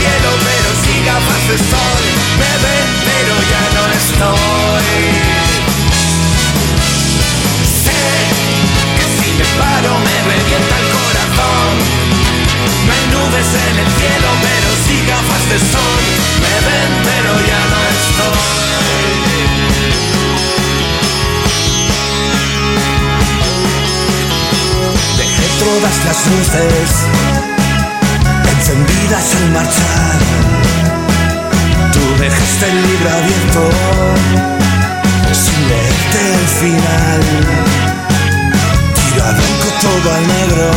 [0.00, 2.02] Cielo, pero sí gafas de sol.
[2.40, 4.92] Me ven, pero ya no estoy.
[7.84, 8.02] Sé
[8.96, 11.72] que si me paro me revienta el corazón.
[12.86, 16.02] No hay nubes en el cielo, pero sí gafas de sol.
[16.44, 18.50] Me ven, pero ya no estoy.
[25.18, 27.29] Dejé todas las luces
[28.70, 30.18] encendidas al marchar.
[31.92, 33.70] Tú dejaste el libro abierto
[35.32, 37.20] sin leerte el final.
[38.94, 40.70] Tiro a blanco todo al negro.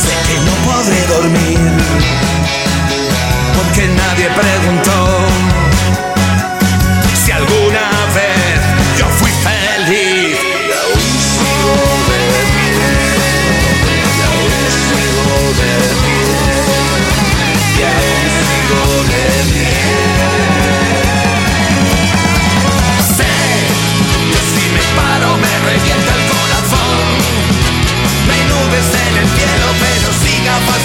[0.00, 1.60] Sé que no podré dormir
[3.56, 5.65] porque nadie preguntó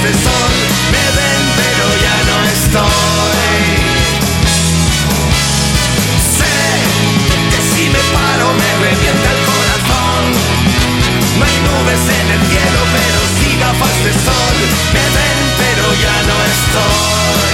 [0.03, 0.51] de sol
[0.91, 3.51] me ven, pero ya no estoy.
[6.37, 6.57] Sé
[7.51, 10.21] que si me paro me revienta el corazón.
[11.37, 14.57] No hay nubes en el cielo, pero si gafas de sol
[14.95, 17.50] me ven, pero ya no estoy.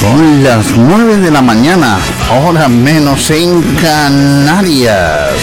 [0.00, 1.98] Son las 9 de la mañana,
[2.42, 5.34] hora menos en Canarias.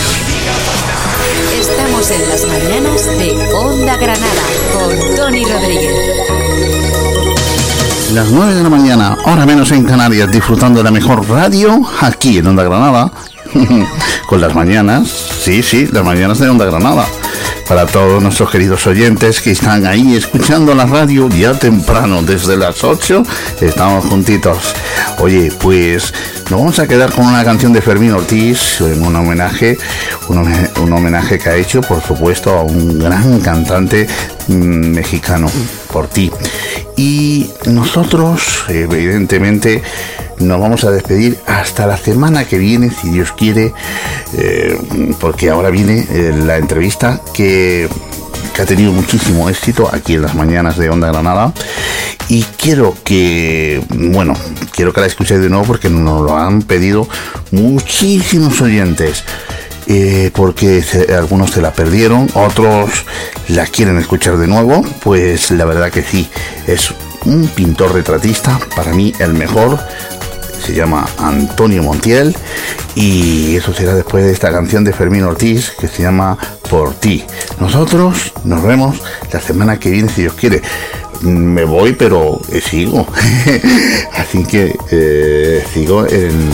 [1.60, 4.42] Estamos en las mañanas de Onda Granada
[4.74, 5.94] con Tony Rodríguez.
[8.14, 12.40] Las 9 de la mañana, hora menos en Canarias, disfrutando de la mejor radio aquí
[12.40, 13.12] en Onda Granada.
[14.28, 17.06] Con las mañanas, sí, sí, las mañanas de Onda Granada.
[17.68, 22.82] Para todos nuestros queridos oyentes que están ahí escuchando la radio ya temprano, desde las
[22.82, 23.24] 8,
[23.60, 24.74] estamos juntitos.
[25.20, 26.14] Oye, pues
[26.50, 29.78] nos vamos a quedar con una canción de Fermín Ortiz, en un homenaje,
[30.30, 34.08] un homenaje, que ha hecho, por supuesto, a un gran cantante
[34.48, 35.52] mm, mexicano,
[35.92, 36.32] por ti.
[36.96, 39.84] Y nosotros, evidentemente,
[40.40, 43.74] nos vamos a despedir hasta la semana que viene, si Dios quiere,
[44.38, 44.78] eh,
[45.20, 47.90] porque ahora viene eh, la entrevista que,
[48.54, 51.54] que ha tenido muchísimo éxito aquí en las mañanas de Onda Granada.
[52.30, 54.34] Y quiero que, bueno,
[54.72, 57.08] quiero que la escuchéis de nuevo porque nos lo han pedido
[57.52, 59.24] muchísimos oyentes.
[59.88, 60.84] Eh, porque
[61.16, 63.06] algunos se la perdieron, otros
[63.48, 66.30] la quieren escuchar de nuevo, pues la verdad que sí,
[66.68, 66.94] es
[67.26, 69.80] un pintor retratista, para mí el mejor,
[70.68, 72.36] se llama Antonio Montiel
[72.96, 76.38] y eso será después de esta canción de Fermín Ortiz que se llama
[76.70, 77.24] Por ti.
[77.60, 78.98] Nosotros nos vemos
[79.32, 80.62] la semana que viene si Dios quiere.
[81.22, 83.08] Me voy pero eh, sigo.
[84.14, 86.50] Así que eh, sigo en,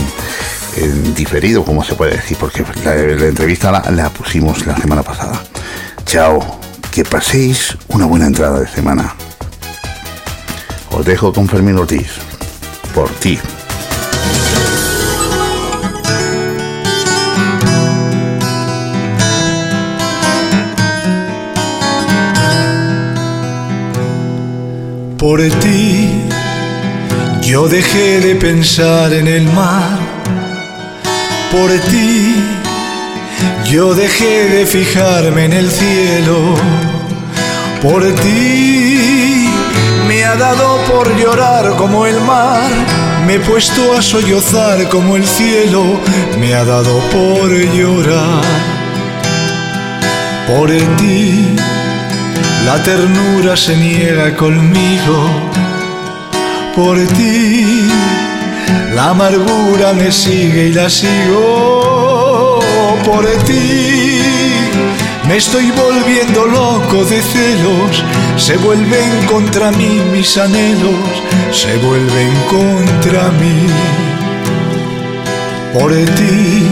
[1.15, 5.41] diferido, como se puede decir, porque la, la entrevista la, la pusimos la semana pasada.
[6.05, 6.59] Chao,
[6.91, 9.15] que paséis una buena entrada de semana.
[10.91, 12.11] Os dejo con Fermín Ortiz.
[12.93, 13.39] Por ti.
[25.17, 26.24] Por ti
[27.41, 30.03] yo dejé de pensar en el mar.
[31.54, 32.36] Por ti
[33.70, 36.56] yo dejé de fijarme en el cielo.
[37.80, 39.49] Por ti
[40.08, 42.72] me ha dado por llorar como el mar.
[43.28, 45.84] Me he puesto a sollozar como el cielo.
[46.39, 48.43] Me ha dado por llorar.
[50.47, 51.56] Por ti
[52.66, 55.30] la ternura se niega conmigo
[56.76, 57.91] por ti.
[58.93, 62.59] La amargura me sigue y la sigo
[63.05, 64.19] por ti.
[65.28, 68.03] Me estoy volviendo loco de celos.
[68.38, 71.24] Se vuelven contra mí mis anhelos.
[71.51, 73.67] Se vuelven contra mí.
[75.74, 76.67] Por ti.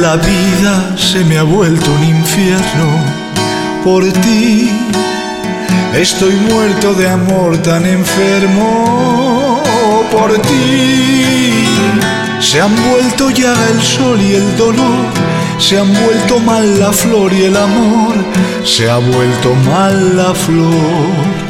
[0.00, 2.86] La vida se me ha vuelto un infierno
[3.82, 4.70] por ti.
[5.94, 9.39] Estoy muerto de amor tan enfermo
[10.10, 11.64] por ti.
[12.40, 15.06] Se han vuelto ya el sol y el dolor.
[15.58, 18.14] Se han vuelto mal la flor y el amor.
[18.64, 21.40] Se ha vuelto mal la flor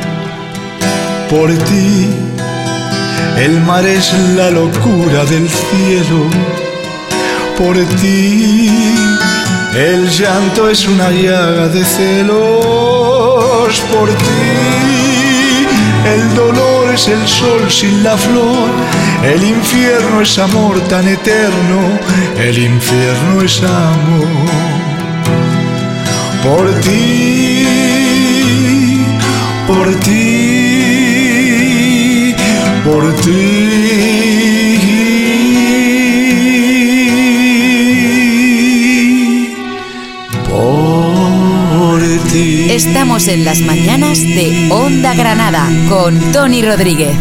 [1.28, 2.08] por ti.
[3.36, 6.24] El mar es la locura del cielo
[7.56, 8.70] por ti.
[9.74, 15.29] El llanto es una llaga de celos por ti.
[16.04, 18.70] El dolor es el sol sin la flor.
[19.24, 21.98] El infierno es amor tan eterno.
[22.38, 24.70] El infierno es amor
[26.42, 27.66] por ti.
[29.66, 30.74] Por ti.
[32.84, 33.79] Por ti.
[42.82, 47.14] Estamos en las mañanas de Onda Granada con Tony Rodríguez.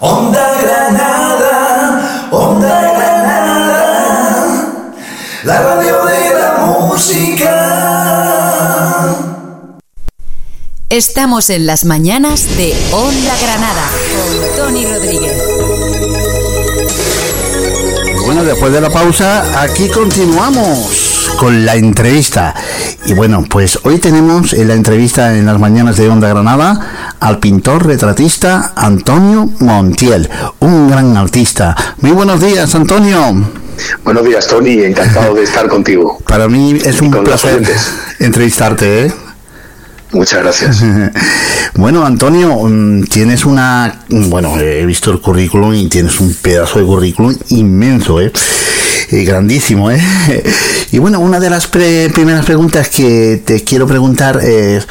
[0.00, 4.24] Onda Granada, Onda Granada,
[5.44, 7.76] la radio de la música.
[10.88, 15.35] Estamos en las mañanas de Onda Granada con Tony Rodríguez.
[18.26, 22.52] Bueno, después de la pausa, aquí continuamos con la entrevista.
[23.04, 27.38] Y bueno, pues hoy tenemos en la entrevista en las mañanas de Onda Granada al
[27.38, 31.76] pintor retratista Antonio Montiel, un gran artista.
[32.00, 33.32] Muy buenos días, Antonio.
[34.02, 34.82] Buenos días, Tony.
[34.82, 36.18] Encantado de estar contigo.
[36.26, 37.62] Para mí es un placer
[38.18, 39.12] entrevistarte, ¿eh?
[40.16, 40.82] Muchas gracias.
[41.74, 44.00] Bueno, Antonio, mm, tienes una...
[44.08, 48.32] Bueno, he visto el currículum y tienes un pedazo de currículum inmenso, ¿eh?
[49.10, 50.00] eh, grandísimo, ¿eh?
[50.92, 54.86] Y bueno, una de las pre- primeras preguntas que te quiero preguntar es,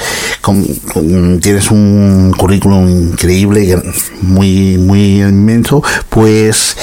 [1.42, 3.82] tienes un currículum increíble,
[4.22, 6.78] muy, muy inmenso, pues,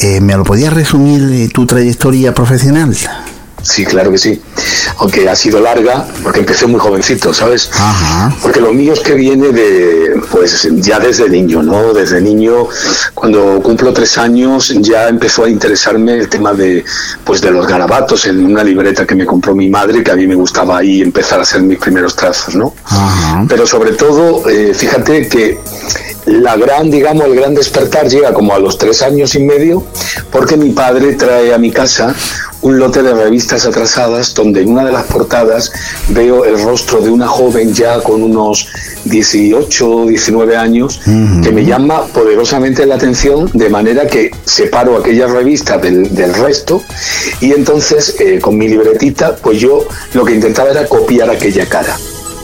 [0.00, 2.96] eh, ¿me lo podías resumir tu trayectoria profesional?
[3.64, 4.40] Sí, claro que sí.
[4.98, 7.70] Aunque ha sido larga, porque empecé muy jovencito, ¿sabes?
[7.72, 8.36] Ajá.
[8.42, 11.94] Porque lo mío es que viene de, pues ya desde niño, ¿no?
[11.94, 12.68] Desde niño,
[13.14, 16.84] cuando cumplo tres años, ya empezó a interesarme el tema de,
[17.24, 20.26] pues de los garabatos en una libreta que me compró mi madre, que a mí
[20.26, 22.74] me gustaba ahí empezar a hacer mis primeros trazos, ¿no?
[22.84, 23.46] Ajá.
[23.48, 25.58] Pero sobre todo, eh, fíjate que
[26.26, 29.84] la gran, digamos, el gran despertar llega como a los tres años y medio,
[30.30, 32.14] porque mi padre trae a mi casa
[32.64, 35.70] un lote de revistas atrasadas donde en una de las portadas
[36.08, 38.68] veo el rostro de una joven ya con unos
[39.04, 41.00] 18, 19 años
[41.42, 46.82] que me llama poderosamente la atención de manera que separo aquella revista del, del resto
[47.40, 51.94] y entonces eh, con mi libretita pues yo lo que intentaba era copiar aquella cara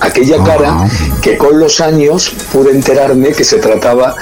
[0.00, 0.88] aquella cara
[1.22, 4.14] que con los años pude enterarme que se trataba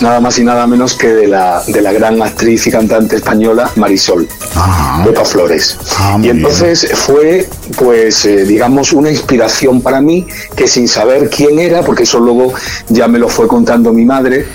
[0.00, 3.70] nada más y nada menos que de la, de la gran actriz y cantante española
[3.76, 5.04] Marisol, Ajá.
[5.04, 5.78] Pepa Flores.
[5.98, 11.58] Ah, y entonces fue, pues, eh, digamos, una inspiración para mí que sin saber quién
[11.58, 12.52] era, porque eso luego
[12.88, 14.46] ya me lo fue contando mi madre,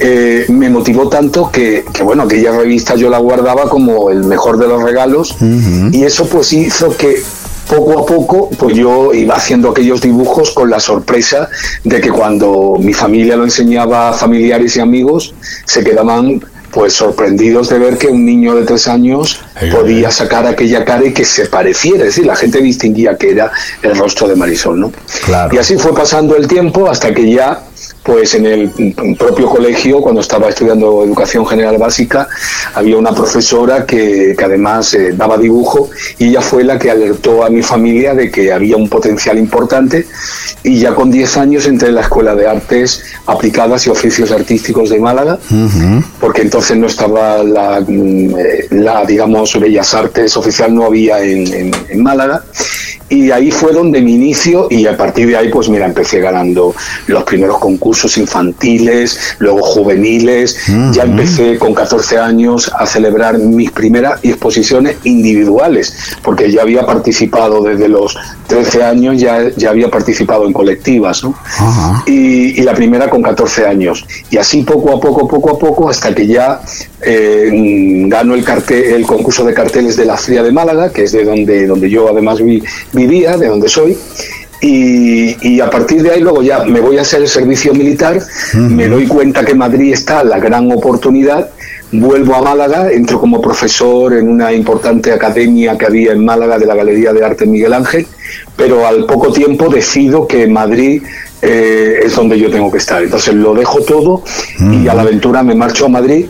[0.00, 4.58] eh, me motivó tanto que, que, bueno, aquella revista yo la guardaba como el mejor
[4.58, 7.20] de los regalos y eso pues hizo que
[7.68, 11.48] poco a poco, pues yo iba haciendo aquellos dibujos con la sorpresa
[11.84, 16.40] de que cuando mi familia lo enseñaba a familiares y amigos, se quedaban
[16.70, 19.40] pues sorprendidos de ver que un niño de tres años
[19.72, 23.50] podía sacar aquella cara y que se pareciera, es decir, la gente distinguía que era
[23.82, 24.92] el rostro de Marisol, ¿no?
[25.24, 25.54] Claro.
[25.54, 27.62] Y así fue pasando el tiempo hasta que ya
[28.08, 28.70] pues en el
[29.18, 32.26] propio colegio, cuando estaba estudiando educación general básica,
[32.74, 37.44] había una profesora que, que además eh, daba dibujo y ella fue la que alertó
[37.44, 40.06] a mi familia de que había un potencial importante
[40.62, 44.88] y ya con 10 años entré en la Escuela de Artes Aplicadas y Oficios Artísticos
[44.88, 45.38] de Málaga,
[46.18, 51.52] porque entonces no estaba la, mm, eh, la, digamos, Bellas Artes oficial, no había en,
[51.52, 52.42] en- en Málaga.
[53.08, 56.74] Y ahí fue donde mi inicio y a partir de ahí pues mira, empecé ganando
[57.06, 60.58] los primeros concursos infantiles, luego juveniles,
[60.92, 67.62] ya empecé con 14 años a celebrar mis primeras exposiciones individuales, porque ya había participado
[67.62, 71.34] desde los 13 años, ya, ya había participado en colectivas, ¿no?
[72.06, 74.04] Y, y la primera con 14 años.
[74.30, 76.60] Y así poco a poco, poco a poco, hasta que ya
[77.02, 77.50] eh,
[78.06, 81.24] gano el, cartel, el concurso de carteles de la Fría de Málaga, que es de
[81.24, 83.96] donde, donde yo además vi- vivía, de donde soy.
[84.60, 88.18] Y, y a partir de ahí luego ya me voy a hacer el servicio militar,
[88.54, 91.50] me doy cuenta que Madrid está la gran oportunidad,
[91.92, 96.66] vuelvo a Málaga, entro como profesor en una importante academia que había en Málaga de
[96.66, 98.04] la Galería de Arte Miguel Ángel,
[98.56, 101.02] pero al poco tiempo decido que Madrid
[101.40, 103.00] eh, es donde yo tengo que estar.
[103.00, 104.24] Entonces lo dejo todo
[104.58, 106.26] y a la aventura me marcho a Madrid.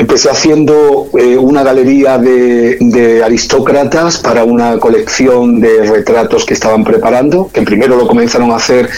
[0.00, 6.84] Empecé haciendo eh, una galería de, de aristócratas para una colección de retratos que estaban
[6.84, 8.88] preparando, que primero lo comenzaron a hacer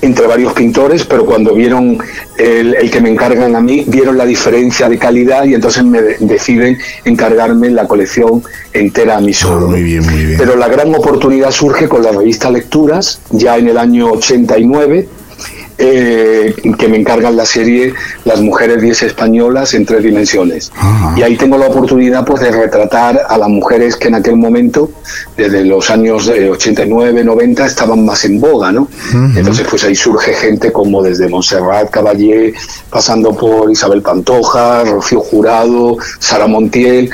[0.00, 1.98] entre varios pintores, pero cuando vieron
[2.38, 6.00] el, el que me encargan a mí, vieron la diferencia de calidad y entonces me
[6.02, 9.66] de- deciden encargarme la colección entera a mí solo.
[9.66, 10.38] Ah, muy bien, muy bien.
[10.38, 15.08] Pero la gran oportunidad surge con la revista Lecturas, ya en el año 89,
[15.78, 17.94] eh, que me encargan la serie
[18.24, 20.70] Las mujeres 10 españolas en tres dimensiones.
[20.76, 21.14] Ajá.
[21.16, 24.90] Y ahí tengo la oportunidad pues, de retratar a las mujeres que en aquel momento,
[25.36, 28.88] desde los años eh, 89, 90, estaban más en boga, ¿no?
[29.36, 32.54] Entonces, pues ahí surge gente como desde Montserrat Caballé,
[32.90, 37.10] pasando por Isabel Pantoja, Rocío Jurado, Sara Montiel,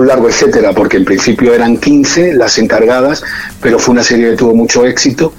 [0.00, 3.22] un largo etcétera, porque en principio eran 15 las encargadas,
[3.60, 5.32] pero fue una serie que tuvo mucho éxito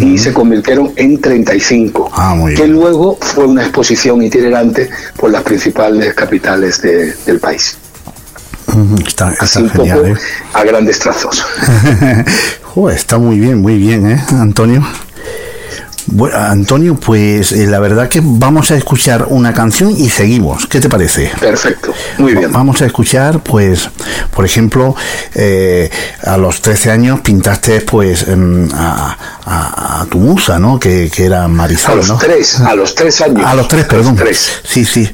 [0.00, 6.14] y se convirtieron en 35, Ah, que luego fue una exposición itinerante por las principales
[6.14, 7.76] capitales de- del país.
[9.06, 10.14] Está, Así un poco ¿eh?
[10.52, 11.42] a grandes trazos.
[12.62, 14.86] Joder, está muy bien, muy bien, ¿eh, Antonio?
[16.08, 20.66] Bueno, Antonio, pues eh, la verdad que vamos a escuchar una canción y seguimos.
[20.66, 21.32] ¿Qué te parece?
[21.40, 22.52] Perfecto, muy bien.
[22.52, 23.90] Vamos a escuchar, pues,
[24.34, 24.94] por ejemplo,
[25.34, 25.90] eh,
[26.22, 30.78] a los 13 años pintaste, pues, em, a, a- a tu musa, ¿no?
[30.78, 32.18] Que, que era A Marisol, los ¿no?
[32.18, 33.44] tres, a los tres años.
[33.44, 34.14] A los tres, perdón.
[34.14, 34.60] tres.
[34.64, 35.08] Sí, sí.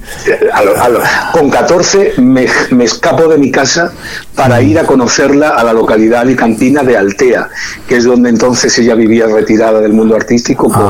[0.53, 1.01] A lo- a lo-
[1.33, 3.93] con 14 me, me escapo de mi casa
[4.35, 7.49] para ir a conocerla a la localidad alicantina de Altea,
[7.89, 10.82] que es donde entonces ella vivía retirada del mundo artístico Ah.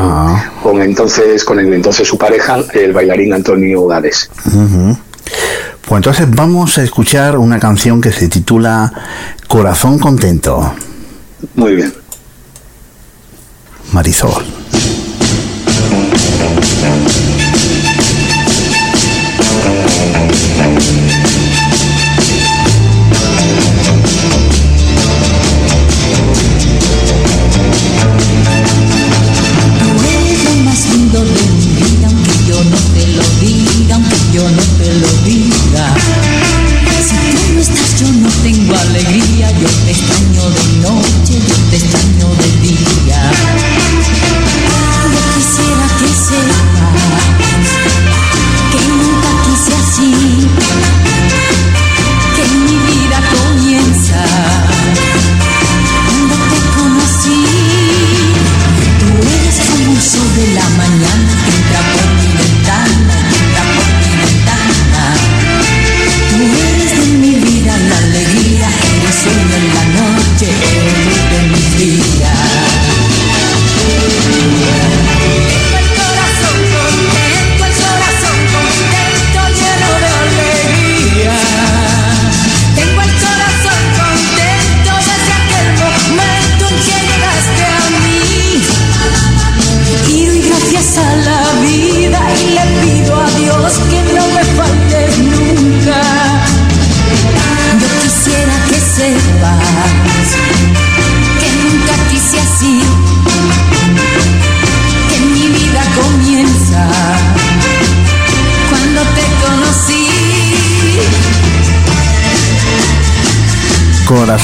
[0.63, 4.31] Con entonces con el entonces su pareja, el bailarín Antonio Gades.
[4.43, 8.93] Pues entonces vamos a escuchar una canción que se titula
[9.49, 10.75] Corazón Contento.
[11.55, 11.93] Muy bien.
[13.93, 14.43] Marisol.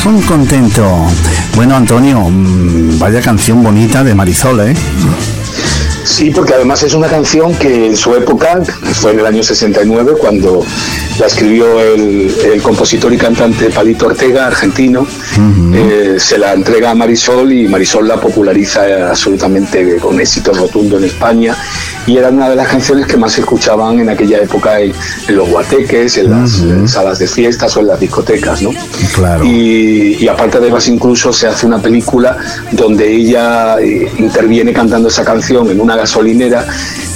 [0.03, 1.07] Corazón Contento.
[1.57, 4.75] Bueno, Antonio, mm, vaya canción bonita de Marisol, ¿eh?
[6.05, 8.61] Sí, porque además es una canción que en su época,
[8.93, 10.65] fue en el año 69, cuando
[11.19, 15.05] la escribió el, el compositor y cantante Palito Ortega, argentino,
[15.75, 21.05] eh, se la entrega a Marisol y Marisol la populariza absolutamente con éxito rotundo en
[21.05, 21.57] España
[22.07, 24.93] y era una de las canciones que más se escuchaban en aquella época en,
[25.27, 28.71] en los guateques, en las salas de fiestas o en las discotecas, ¿no?
[29.15, 29.45] Claro.
[29.45, 32.37] Y, y aparte de más incluso se hace una película
[32.73, 36.67] donde ella eh, interviene cantando esa canción en una gasolinera,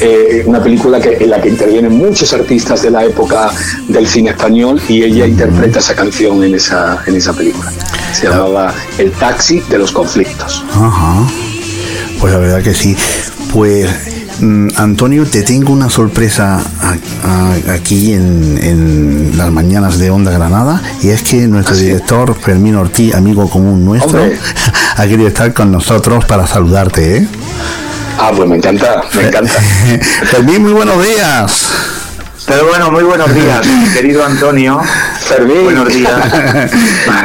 [0.00, 3.50] eh, una película que, en la que intervienen muchos artistas de la época
[3.88, 7.72] del cine español y ella interpreta esa canción en esa, en esa película.
[8.12, 10.64] Se llamaba El taxi de los conflictos.
[10.70, 11.26] Ajá.
[12.20, 12.96] Pues la verdad que sí.
[13.52, 13.88] Pues
[14.77, 16.60] Antonio, te tengo una sorpresa
[17.69, 23.14] aquí en, en las mañanas de Onda Granada y es que nuestro director Fermín Ortiz,
[23.14, 24.39] amigo común nuestro, Hombre.
[24.97, 27.28] ha querido estar con nosotros para saludarte, ¿eh?
[28.19, 29.52] Ah, pues me encanta, me encanta.
[30.31, 31.69] Fermín, muy buenos días.
[32.47, 33.64] Pero bueno, muy buenos días,
[33.94, 34.81] querido Antonio.
[35.20, 35.64] Fermín.
[35.64, 36.12] Buenos días.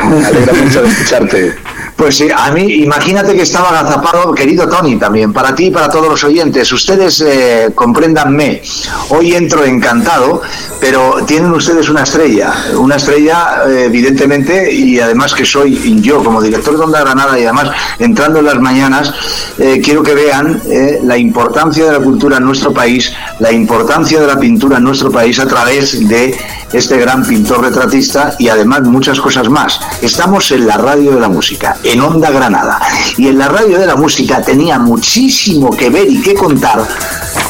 [0.09, 1.55] Me alegra mucho de escucharte.
[1.97, 6.07] Pues a mí, imagínate que estaba agazapado, querido Tony, también, para ti y para todos
[6.07, 6.71] los oyentes.
[6.71, 8.61] Ustedes eh, compréndanme.
[9.09, 10.43] Hoy entro encantado,
[10.79, 16.39] pero tienen ustedes una estrella, una estrella, eh, evidentemente, y además que soy yo, como
[16.39, 19.11] director de Onda Granada, y además entrando en las mañanas,
[19.57, 24.21] eh, quiero que vean eh, la importancia de la cultura en nuestro país, la importancia
[24.21, 26.37] de la pintura en nuestro país a través de
[26.73, 29.79] este gran pintor retratista y además muchas cosas más.
[30.01, 32.79] Estamos en la radio de la música, en Onda Granada.
[33.17, 36.85] Y en la radio de la música tenía muchísimo que ver y que contar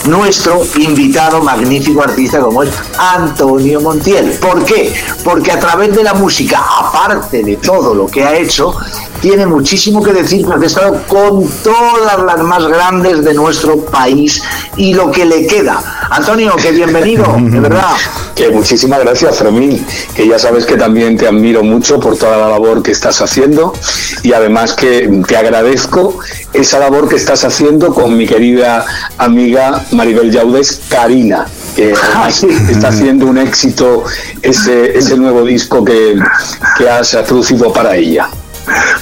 [0.05, 4.37] nuestro invitado magnífico artista como es Antonio Montiel.
[4.39, 4.93] ¿Por qué?
[5.23, 8.75] Porque a través de la música, aparte de todo lo que ha hecho,
[9.21, 14.41] tiene muchísimo que decir porque ha estado con todas las más grandes de nuestro país
[14.75, 15.81] y lo que le queda.
[16.09, 17.95] Antonio, que bienvenido, de verdad.
[18.35, 19.85] Que muchísimas gracias, Fermín,
[20.15, 23.73] que ya sabes que también te admiro mucho por toda la labor que estás haciendo
[24.21, 26.19] y además que te agradezco
[26.53, 28.85] esa labor que estás haciendo con mi querida
[29.17, 31.91] amiga Maribel Yaudes, Karina, que
[32.69, 34.03] está haciendo un éxito
[34.41, 36.19] ese, ese nuevo disco que,
[36.77, 38.29] que has producido para ella.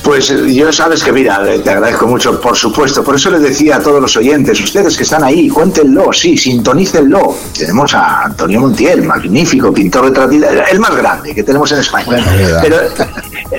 [0.03, 3.03] Pues eh, yo sabes que, mira, eh, te agradezco mucho, por supuesto.
[3.03, 7.35] Por eso les decía a todos los oyentes, ustedes que están ahí, cuéntenlo, sí, sintonícenlo.
[7.57, 12.23] Tenemos a Antonio Montiel, magnífico pintor retratista, el más grande que tenemos en España.
[12.61, 12.77] Pero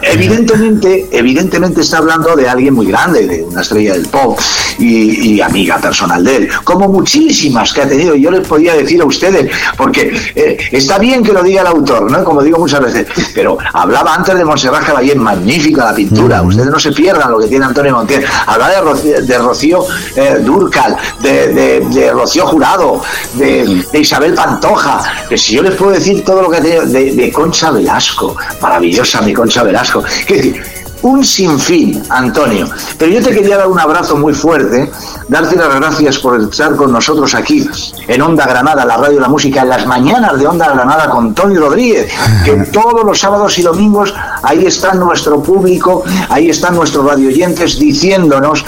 [0.02, 4.38] Evidentemente, evidentemente está hablando de alguien muy grande, de una estrella del pop
[4.78, 8.14] y, y amiga personal de él, como muchísimas que ha tenido.
[8.14, 12.10] Yo les podía decir a ustedes, porque eh, está bien que lo diga el autor,
[12.10, 12.24] ¿no?
[12.24, 16.42] Como digo muchas veces, pero hablaba antes de Montserrat Caballé, magnífica la pintura.
[16.42, 18.24] Ustedes no se pierdan lo que tiene Antonio Montiel.
[18.46, 23.02] Hablaba de Rocío, de Rocío eh, Durcal, de, de- de Rocío Jurado,
[23.34, 27.12] de, Isabel Pantoja, que si yo les puedo decir todo lo que ha tenido, de,
[27.14, 30.04] de Concha Velasco, maravillosa mi Concha Velasco.
[31.06, 32.68] un sinfín, Antonio.
[32.98, 34.90] Pero yo te quería dar un abrazo muy fuerte,
[35.28, 37.68] darte las gracias por estar con nosotros aquí
[38.08, 41.32] en Onda Granada, la radio y la música, en las mañanas de Onda Granada con
[41.32, 42.12] Tony Rodríguez,
[42.44, 44.12] que todos los sábados y domingos
[44.42, 48.64] ahí está nuestro público, ahí están nuestros radioyentes diciéndonos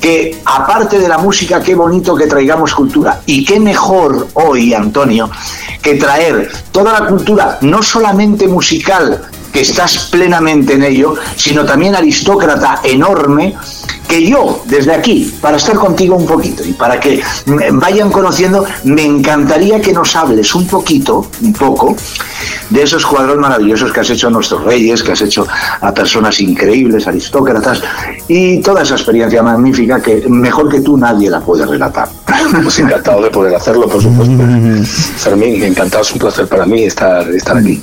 [0.00, 3.20] que aparte de la música, qué bonito que traigamos cultura.
[3.26, 5.30] Y qué mejor hoy, Antonio,
[5.80, 9.22] que traer toda la cultura, no solamente musical,
[9.56, 13.56] que estás plenamente en ello, sino también aristócrata enorme,
[14.06, 17.22] que yo, desde aquí, para estar contigo un poquito y para que
[17.72, 21.96] vayan conociendo, me encantaría que nos hables un poquito, un poco,
[22.68, 25.46] de esos cuadros maravillosos que has hecho a nuestros reyes, que has hecho
[25.80, 27.80] a personas increíbles, aristócratas,
[28.28, 32.10] y toda esa experiencia magnífica que mejor que tú nadie la puede relatar.
[32.62, 34.34] Pues encantado de poder hacerlo, por supuesto.
[35.16, 37.82] Fermín, encantado, es un placer para mí estar, estar aquí.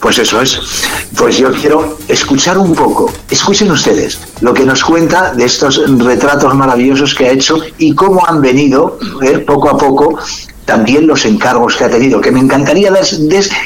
[0.00, 0.58] Pues eso es.
[1.16, 3.12] Pues yo quiero escuchar un poco.
[3.28, 8.26] Escuchen ustedes lo que nos cuenta de estos retratos maravillosos que ha hecho y cómo
[8.26, 10.18] han venido eh, poco a poco
[10.64, 12.20] también los encargos que ha tenido.
[12.20, 13.04] Que me encantaría dar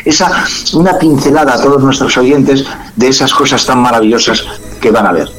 [0.05, 2.65] esa una pincelada a todos nuestros oyentes
[2.97, 4.45] de esas cosas tan maravillosas
[4.81, 5.31] que van a ver.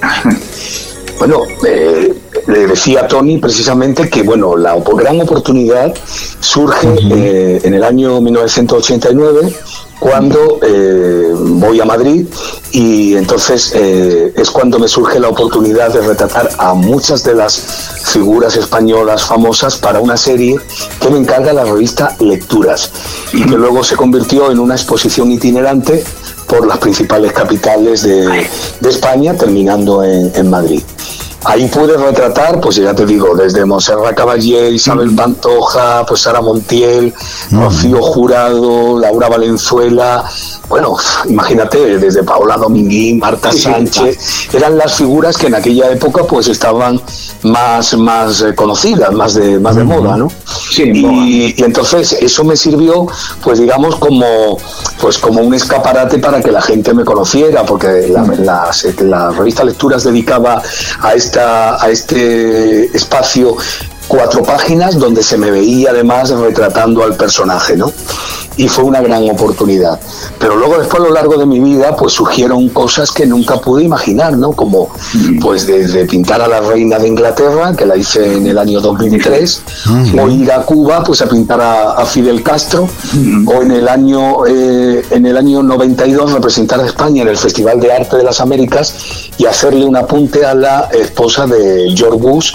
[1.17, 2.13] Bueno, eh,
[2.47, 5.93] le decía a Tony precisamente que bueno, la gran oportunidad
[6.41, 9.53] surge eh, en el año 1989
[9.99, 12.27] cuando eh, voy a Madrid
[12.71, 17.57] y entonces eh, es cuando me surge la oportunidad de retratar a muchas de las
[18.03, 20.57] figuras españolas famosas para una serie
[20.99, 22.91] que me encarga la revista Lecturas
[23.33, 26.03] y que luego se convirtió en una exposición itinerante
[26.47, 28.47] por las principales capitales de,
[28.87, 30.81] España, terminando en Madrid.
[31.47, 37.13] Ahí pude retratar, pues ya te digo, desde Monserrat Caballé, Isabel Pantoja, pues Sara Montiel,
[37.51, 40.23] Rocío Jurado, Laura Valenzuela,
[40.67, 40.95] bueno,
[41.29, 44.17] imagínate, desde Paola Dominguín, Marta Sánchez,
[44.53, 46.99] eran las figuras que en aquella época pues estaban
[47.43, 50.31] más, más eh, conocidas, más de, más de moda, ¿no?
[50.71, 53.05] Sí, y, y entonces eso me sirvió,
[53.43, 54.57] pues digamos, como,
[54.99, 58.71] pues como un escaparate para que la gente me conociera, porque la, la-
[59.05, 60.61] la revista Lecturas dedicaba
[61.01, 63.57] a, a este espacio
[64.07, 67.91] cuatro páginas donde se me veía además retratando al personaje, ¿no?
[68.57, 69.99] Y fue una gran oportunidad.
[70.39, 73.83] Pero luego después a lo largo de mi vida pues surgieron cosas que nunca pude
[73.83, 74.53] imaginar, ¿no?
[74.53, 74.89] Como
[75.41, 79.61] pues desde pintar a la reina de Inglaterra, que la hice en el año 2003,
[80.17, 82.87] o ir a Cuba pues a pintar a, a Fidel Castro,
[83.45, 87.79] o en el año eh, en el año 92 representar a España en el Festival
[87.81, 88.95] de Arte de las Américas
[89.37, 92.53] y hacerle un apunte a la esposa de George Bush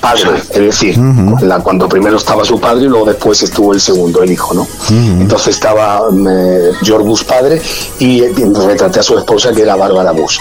[0.00, 0.98] padre, es decir,
[1.42, 4.66] la, cuando primero estaba su padre y luego después estuvo el segundo, el hijo, ¿no?
[4.90, 7.60] Entonces estaba eh, George Bush padre
[7.98, 8.32] y eh,
[8.66, 10.38] retraté a su esposa que era Bárbara Bush.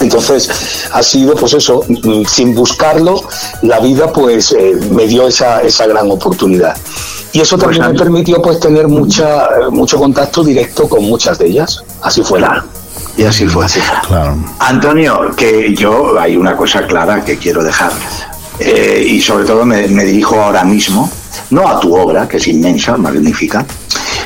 [0.00, 0.48] Entonces
[0.92, 3.22] ha sido pues eso, mm, sin buscarlo,
[3.62, 6.76] la vida pues eh, me dio esa, esa gran oportunidad.
[7.32, 11.38] Y eso Pues, también me permitió pues tener mucha, eh, mucho contacto directo con muchas
[11.38, 11.82] de ellas.
[12.02, 12.38] Así fue.
[12.40, 12.64] Claro.
[13.16, 13.66] Y así fue.
[14.06, 14.36] Claro.
[14.58, 17.92] Antonio, que yo hay una cosa clara que quiero dejar.
[18.64, 21.10] Eh, y sobre todo me, me dirijo ahora mismo,
[21.50, 23.66] no a tu obra, que es inmensa, magnífica,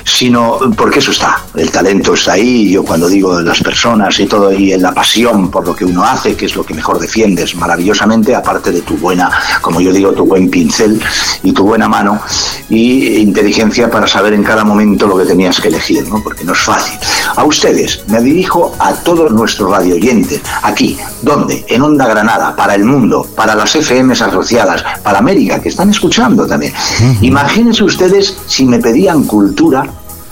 [0.06, 4.26] sino porque eso está, el talento está ahí, yo cuando digo de las personas y
[4.26, 6.98] todo, y en la pasión por lo que uno hace, que es lo que mejor
[7.00, 9.30] defiendes maravillosamente, aparte de tu buena,
[9.60, 11.00] como yo digo, tu buen pincel
[11.42, 12.20] y tu buena mano
[12.68, 16.22] y inteligencia para saber en cada momento lo que tenías que elegir, ¿no?
[16.22, 16.98] porque no es fácil.
[17.34, 22.84] A ustedes, me dirijo a todos nuestros radioyentes, aquí, donde, en Onda Granada, para el
[22.84, 26.72] mundo, para las FMs asociadas, para América, que están escuchando también.
[27.20, 29.86] Imagínense ustedes si me pedían cultura,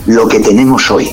[0.06, 1.10] lo que tenemos hoy.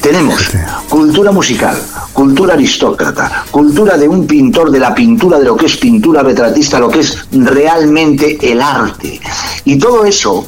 [0.00, 0.50] Tenemos
[0.88, 1.80] cultura musical,
[2.12, 6.80] cultura aristócrata, cultura de un pintor, de la pintura, de lo que es pintura retratista,
[6.80, 9.20] lo que es realmente el arte.
[9.64, 10.46] Y todo eso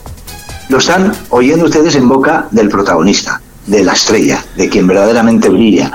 [0.69, 5.93] lo están oyendo ustedes en boca del protagonista, de la estrella, de quien verdaderamente brilla.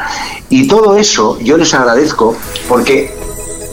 [0.50, 2.36] Y todo eso yo les agradezco
[2.68, 3.14] porque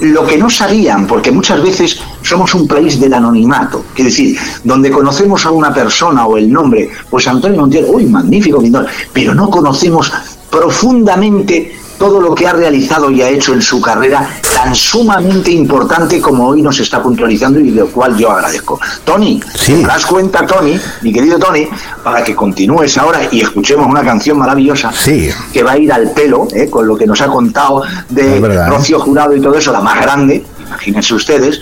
[0.00, 4.90] lo que no sabían, porque muchas veces somos un país del anonimato, es decir, donde
[4.90, 9.48] conocemos a una persona o el nombre, pues Antonio Montiel, uy, magnífico pintor, pero no
[9.50, 10.12] conocemos
[10.50, 16.20] profundamente todo lo que ha realizado y ha hecho en su carrera tan sumamente importante
[16.20, 18.78] como hoy nos está puntualizando y de lo cual yo agradezco.
[19.04, 19.76] Tony, Sí.
[19.76, 21.66] ¿te das cuenta, Tony, mi querido Tony,
[22.04, 25.30] para que continúes ahora y escuchemos una canción maravillosa Sí.
[25.54, 28.66] que va a ir al pelo eh, con lo que nos ha contado de verdad,
[28.66, 28.70] ¿eh?
[28.70, 31.60] Rocío Jurado y todo eso, la más grande, imagínense ustedes,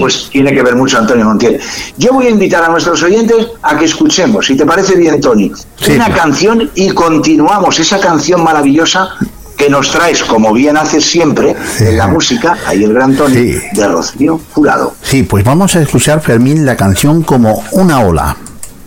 [0.00, 1.60] pues tiene que ver mucho Antonio Montiel.
[1.96, 5.50] Yo voy a invitar a nuestros oyentes a que escuchemos, si te parece bien, Tony,
[5.76, 5.92] Sí.
[5.92, 9.08] una canción y continuamos esa canción maravillosa
[9.56, 13.58] que nos traes, como bien haces siempre, en la música, ahí el gran Tony, Sí.
[13.74, 14.94] de Rocío Jurado.
[15.02, 18.36] Sí, pues vamos a escuchar, Fermín, la canción como una ola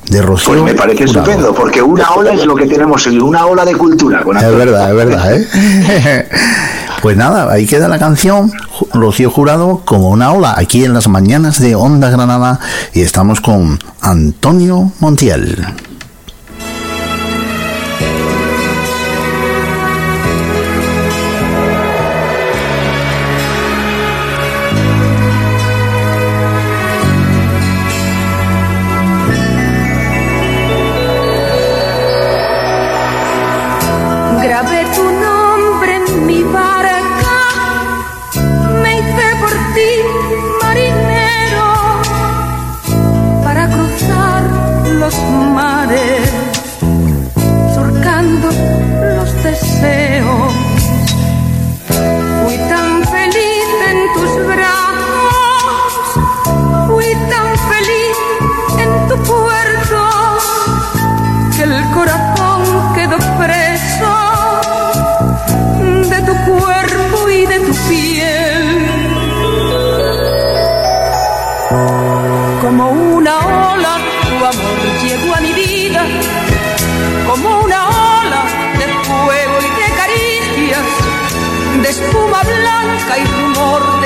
[0.10, 0.50] de Rocío.
[0.50, 1.20] Pues me parece Jurado.
[1.26, 4.22] estupendo, porque una ola es lo que tenemos hoy, una ola de cultura.
[4.24, 6.28] Con Es verdad, es verdad, ¿eh?
[7.06, 11.08] Pues nada, ahí queda la canción, Ju- Rocío Jurado, como una ola, aquí en las
[11.08, 12.60] mañanas de Onda Granada,
[12.96, 15.64] y estamos con Antonio Montiel.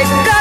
[0.10, 0.39] Go!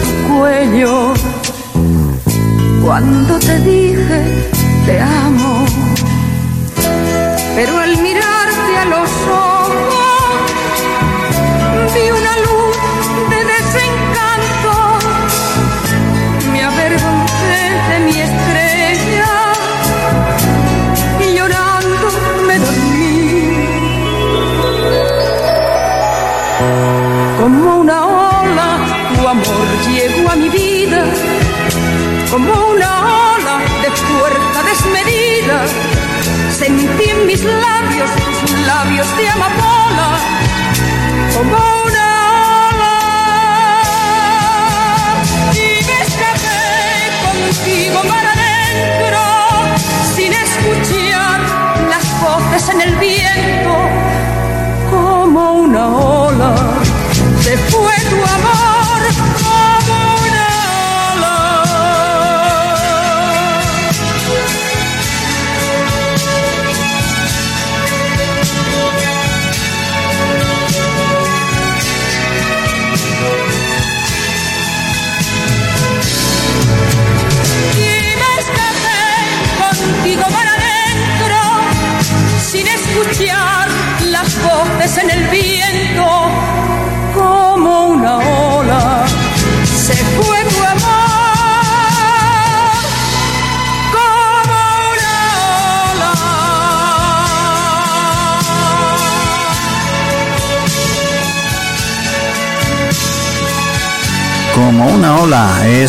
[0.00, 1.14] Tu cuello
[2.84, 4.20] cuando te dije
[4.86, 5.66] te amo.
[7.56, 9.94] Pero al mirarte a los ojos
[11.94, 12.45] vi una luz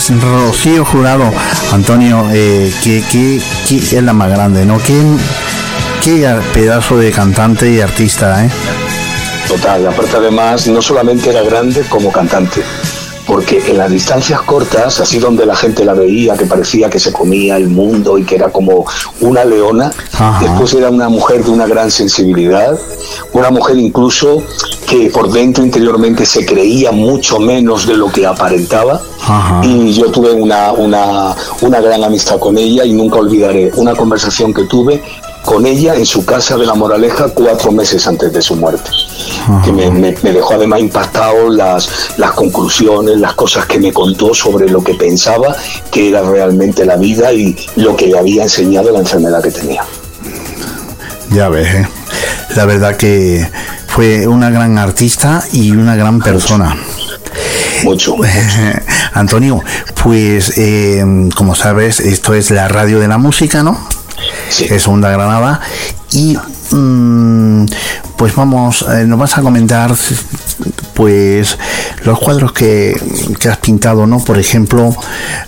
[0.09, 1.31] es Rocío Jurado.
[1.71, 4.77] Antonio, eh, que, que, que es la más grande, ¿no?
[4.79, 5.01] ¿Qué,
[6.03, 8.49] qué pedazo de cantante y artista, ¿eh?
[9.47, 12.61] Total, aparte además no solamente era grande como cantante,
[13.25, 17.11] porque en las distancias cortas, así donde la gente la veía, que parecía que se
[17.13, 18.85] comía el mundo y que era como
[19.21, 20.39] una leona, Ajá.
[20.41, 22.77] después era una mujer de una gran sensibilidad,
[23.33, 24.43] una mujer incluso
[24.85, 29.01] que por dentro interiormente se creía mucho menos de lo que aparentaba.
[29.27, 29.61] Ajá.
[29.63, 34.53] Y yo tuve una, una, una gran amistad con ella y nunca olvidaré una conversación
[34.53, 35.01] que tuve
[35.43, 38.89] con ella en su casa de la Moraleja cuatro meses antes de su muerte.
[39.63, 44.33] Que me, me- me dejó además impactado las, las conclusiones, las cosas que me contó
[44.33, 45.55] sobre lo que pensaba
[45.89, 49.83] que era realmente la vida y lo que le había enseñado la enfermedad que tenía.
[51.31, 51.87] Ya ves, ¿eh?
[52.55, 53.47] la verdad que
[53.87, 56.75] fue una gran artista y una gran persona.
[57.83, 58.15] Mucho.
[59.19, 59.61] Antonio,
[60.03, 63.77] pues eh, como sabes, esto es la radio de la música, ¿no?
[64.49, 64.65] Sí.
[64.69, 65.61] Es Onda Granada.
[66.11, 66.37] Y
[66.71, 67.65] mm,
[68.17, 69.93] pues vamos, eh, nos vas a comentar
[70.93, 71.57] pues
[72.03, 72.99] los cuadros que,
[73.39, 74.19] que has pintado, ¿no?
[74.23, 74.95] Por ejemplo,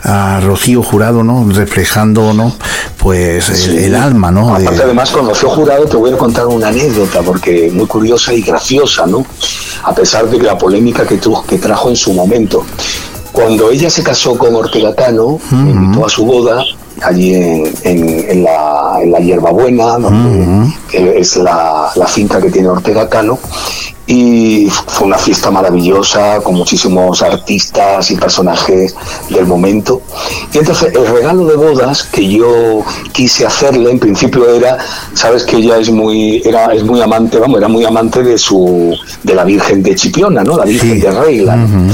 [0.04, 1.48] a Rocío Jurado, ¿no?
[1.52, 2.56] Reflejando, ¿no?
[2.98, 3.78] Pues el, Sí.
[3.86, 4.56] el alma, ¿no?
[4.58, 8.34] De- Aparte, además, con Rocío Jurado te voy a contar una anécdota, porque muy curiosa
[8.34, 9.26] y graciosa, ¿no?
[9.84, 12.64] A pesar de la polémica que, tu- que trajo en su momento.
[13.40, 16.62] Cuando ella se casó con Ortega Cano, me invitó a su boda
[17.02, 20.74] allí en, en- en la, en la Hierbabuena, donde
[21.20, 23.40] es la, la finca que tiene Ortega Cano.
[24.12, 28.96] Y fue una fiesta maravillosa con muchísimos artistas y personajes
[29.30, 30.02] del momento.
[30.52, 34.80] Y entonces el regalo de bodas que yo quise hacerle en principio era,
[35.14, 38.96] sabes que ella es muy, era, es muy amante, vamos, era muy amante de su,
[39.22, 40.58] de la Virgen de Chipiona, ¿no?
[40.58, 41.02] La Virgen Sí.
[41.02, 41.56] de Regla.
[41.56, 41.94] ¿no?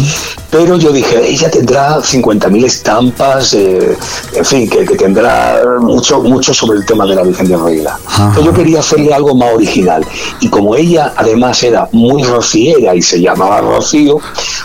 [0.52, 3.98] Pero yo dije, ella tendrá 50.000 estampas, eh,
[4.34, 7.98] en fin, que, que tendrá mucho, mucho sobre el tema de la Virgen de Regla.
[8.18, 10.06] Entonces yo quería hacerle algo más original.
[10.40, 14.20] Y como ella además era muy rociera y se llamaba Rocío,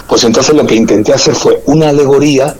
[0.07, 2.55] pues entonces lo que intenté hacer fue una alegoría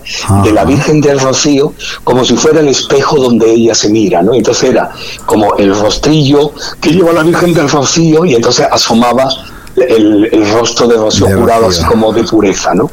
[0.45, 1.73] de la Virgen del Rocío
[2.05, 4.35] como si fuera el espejo donde ella se mira, ¿no?
[4.35, 4.91] Entonces era
[5.27, 9.29] como el rostrillo que lleva la Virgen del Rocío y entonces asomaba
[9.77, 11.69] el, el rostro de Rocío De Rocío.
[11.69, 12.91] así como de pureza, ¿no?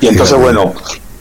[0.00, 0.72] Y entonces, bueno,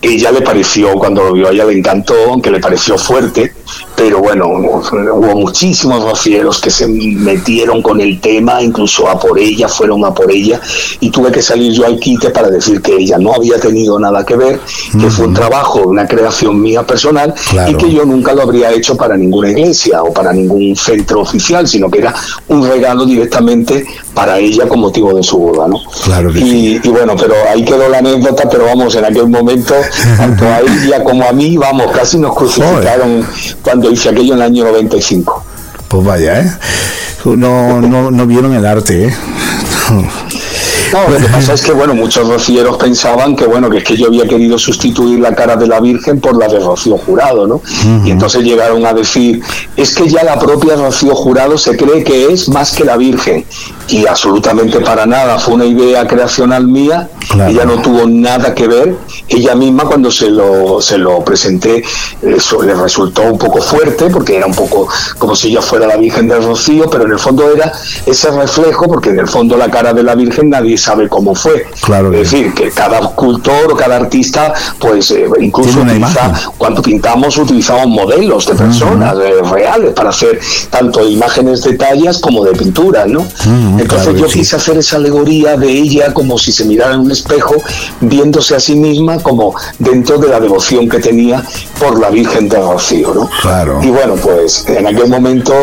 [0.01, 3.53] ella le pareció, cuando lo vio, a ella le encantó, aunque le pareció fuerte,
[3.95, 9.67] pero bueno, hubo muchísimos rocieros que se metieron con el tema, incluso a por ella,
[9.67, 10.59] fueron a por ella,
[10.99, 14.25] y tuve que salir yo al quite para decir que ella no había tenido nada
[14.25, 14.59] que ver,
[14.99, 17.71] que fue un trabajo, una creación mía personal, Claro.
[17.71, 21.67] y que yo nunca lo habría hecho para ninguna iglesia o para ningún centro oficial,
[21.67, 22.13] sino que era
[22.49, 25.79] un regalo directamente para ella con motivo de su boda, ¿no?
[26.03, 29.73] Claro que y, y bueno, pero ahí quedó la anécdota, pero vamos, en aquel momento,
[30.17, 33.25] tanto a ella como a mí, vamos, casi nos crucificaron
[33.61, 35.43] cuando hice aquello en el año 95.
[35.87, 36.51] Pues vaya, ¿eh?
[37.25, 39.15] No, no, no vieron el arte, ¿eh?
[40.93, 43.97] No, lo que pasa es que, bueno, muchos rocieros pensaban que, bueno, que es que
[43.97, 47.61] yo había querido sustituir la cara de la Virgen por la de Rocío Jurado, ¿no?
[48.05, 49.41] Y entonces llegaron a decir,
[49.75, 53.45] es que ya la propia Rocío Jurado se cree que es más que la Virgen.
[53.89, 57.49] Y absolutamente para nada, fue una idea creacional mía, Claro.
[57.51, 58.95] ella no tuvo nada que ver.
[59.27, 61.83] Ella misma cuando se lo, se lo presenté,
[62.21, 64.87] eso le resultó un poco fuerte, porque era un poco
[65.17, 67.71] como si ella fuera la Virgen del Rocío, pero en el fondo era
[68.05, 71.65] ese reflejo, porque en el fondo la cara de la Virgen nadie sabe cómo fue.
[71.81, 77.37] Claro es decir, que cada escultor o cada artista, pues eh, incluso utiliza, cuando pintamos
[77.37, 80.39] utilizamos modelos de personas eh, reales para hacer
[80.69, 83.21] tanto imágenes de tallas como de pinturas, ¿no?
[83.21, 84.39] Ujú, Entonces claro yo sí.
[84.39, 87.55] quise hacer esa alegoría de ella como si se mirara en un espejo,
[88.01, 91.43] viéndose a sí misma como dentro de la devoción que tenía
[91.79, 93.29] por la Virgen de Rocío, ¿no?
[93.41, 93.79] Claro.
[93.81, 95.53] Y bueno, pues en aquel momento,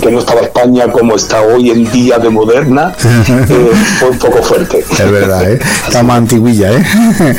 [0.00, 4.42] que no estaba España como está hoy en día de moderna, eh, fue un poco
[4.52, 4.84] fuerte.
[4.90, 5.58] Es verdad, ¿eh?
[5.86, 6.84] Está más antiguilla, ¿eh?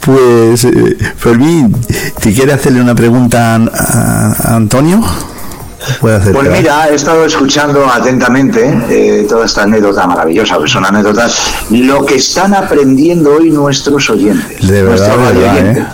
[0.00, 1.74] pues, eh, Fermín,
[2.20, 5.02] ¿te quiere hacerle una pregunta a, Antonio?
[5.86, 6.32] Hacer.
[6.32, 11.38] Pues mira, he estado escuchando atentamente eh, toda esta anécdota maravillosa, pues son anécdotas,
[11.70, 14.66] lo que están aprendiendo hoy nuestros oyentes.
[14.66, 15.66] De verdad, de verdad.
[15.66, 15.86] ¿eh?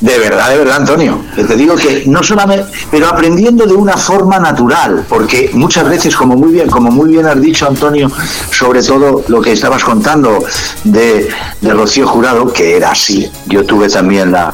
[0.00, 1.20] De verdad, de verdad, Antonio.
[1.34, 6.36] Te digo que no solamente, pero aprendiendo de una forma natural, porque muchas veces, como
[6.36, 8.10] muy bien, como muy bien has dicho, Antonio,
[8.50, 10.44] sobre todo lo que estabas contando
[10.84, 11.28] de,
[11.60, 13.30] de Rocío Jurado, que era así.
[13.46, 14.52] Yo tuve también la,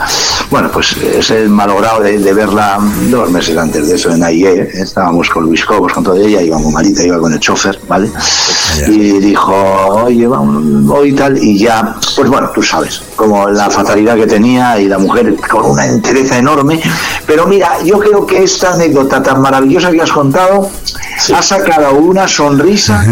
[0.50, 2.78] bueno, pues ese malogrado de, de verla
[3.10, 4.68] dos meses antes de eso en AIE.
[4.74, 8.10] Estábamos con Luis Cobos, con toda ella, iba con Marita, iba con el chofer, ¿vale?
[8.86, 9.52] Y dijo,
[10.04, 14.78] oye, vamos, hoy tal, y ya, pues bueno, tú sabes, como la fatalidad que tenía
[14.78, 16.80] y la mujer eh, con una entereza enorme.
[17.26, 20.70] Pero mira, yo creo que esta anécdota tan maravillosa que has contado
[21.34, 23.04] ha sacado una sonrisa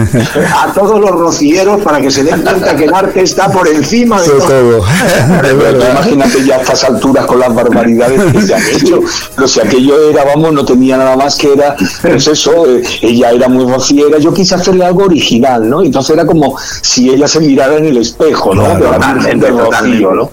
[0.56, 4.20] a todos los rocieros para que se den cuenta que el arte está por encima
[4.20, 4.82] de todo.
[5.42, 5.90] verdad.
[5.92, 9.00] Imagínate ya a estas alturas con las barbaridades que se han hecho.
[9.34, 13.30] Pero si aquello era, vamos, no tenía nada más que era, pues eso, eh, ella
[13.30, 14.18] era muy rociera.
[14.18, 15.82] Yo quise hacerle algo original, ¿no?
[15.82, 18.64] Entonces era como si ella se mirara en el espejo, ¿no?
[18.64, 19.50] Claro, totalmente.
[19.50, 20.30] Rocío, ¿no?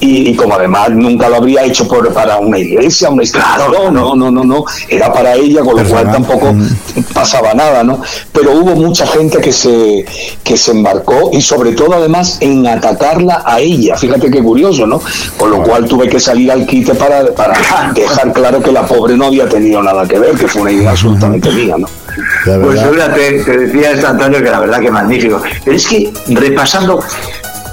[0.00, 4.14] Y, y como además nunca lo habría hecho por, para una iglesia, una institución, no,
[4.14, 4.64] no, no, no.
[4.88, 6.54] Era para ella, con lo cual tampoco
[7.14, 8.00] pasaba nada, ¿no?
[8.32, 10.04] Pero hubo mucha gente que se,
[10.44, 13.96] que se embarcó y sobre todo además en atacarla a ella.
[13.96, 15.00] Fíjate qué curioso, ¿no?
[15.38, 17.54] Con lo cual tuve que salir al quite para, para
[17.94, 20.90] dejar claro que la pobre no había tenido nada que ver, que fue una idea
[20.90, 21.86] absolutamente mía, ¿no?
[22.44, 22.90] Pues verdad.
[22.90, 25.42] fíjate, te decía esto Antonio que la verdad que magnífico.
[25.64, 27.00] Pero es que repasando,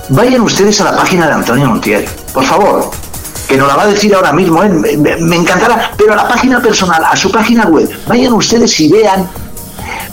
[0.10, 2.92] vayan ustedes a la página de Antonio Montiel, por favor,
[3.48, 4.70] que nos la va a decir ahora mismo, ¿eh?
[4.70, 8.92] me, me- encantará, pero a la página personal, a su página web, vayan ustedes y
[8.92, 9.28] vean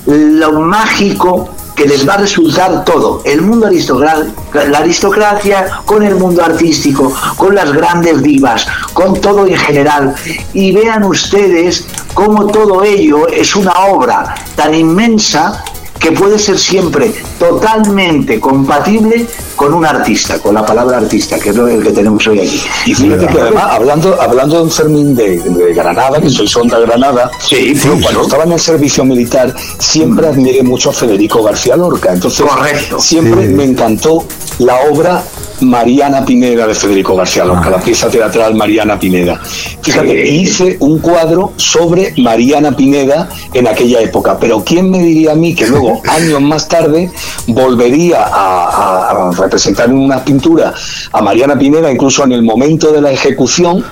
[0.07, 4.33] lo mágico que les va a resultar todo, el mundo aristocrático,
[4.69, 10.15] la aristocracia con el mundo artístico, con las grandes divas, con todo en general.
[10.53, 11.85] Y vean ustedes
[12.15, 15.65] cómo todo ello es una obra tan inmensa
[16.05, 19.27] que puede ser siempre totalmente compatible
[19.57, 22.63] con un artista, con la palabra artista, que es lo que tenemos hoy aquí.
[22.85, 27.31] Y fíjate que además, hablando, hablando de Fermín de, de Granada, que soy sonda Granada,
[27.41, 32.13] Sí, cuando estaba en el servicio militar siempre admiré mucho a Federico García Lorca.
[32.13, 33.01] Entonces, Correcto.
[33.01, 33.55] siempre Sí.
[33.55, 34.27] me encantó
[34.59, 35.23] la obra
[35.65, 39.41] Mariana Pineda de Federico García Lorca, la pieza teatral Mariana Pineda.
[39.83, 45.35] Fíjate, hice un cuadro sobre Mariana Pineda en aquella época, pero ¿quién me diría a
[45.35, 47.11] mí que luego, años más tarde,
[47.47, 50.75] volvería a representar en una pintura
[51.13, 53.85] a Mariana Pineda, incluso en el momento de la ejecución,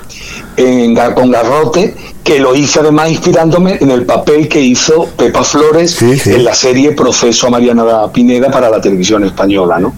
[0.56, 5.90] en con Garrote, que lo hice además inspirándome en el papel que hizo Pepa Flores
[5.92, 6.30] Sí, sí.
[6.30, 9.94] en la serie Proceso a Mariana Pineda para la televisión española, ¿no?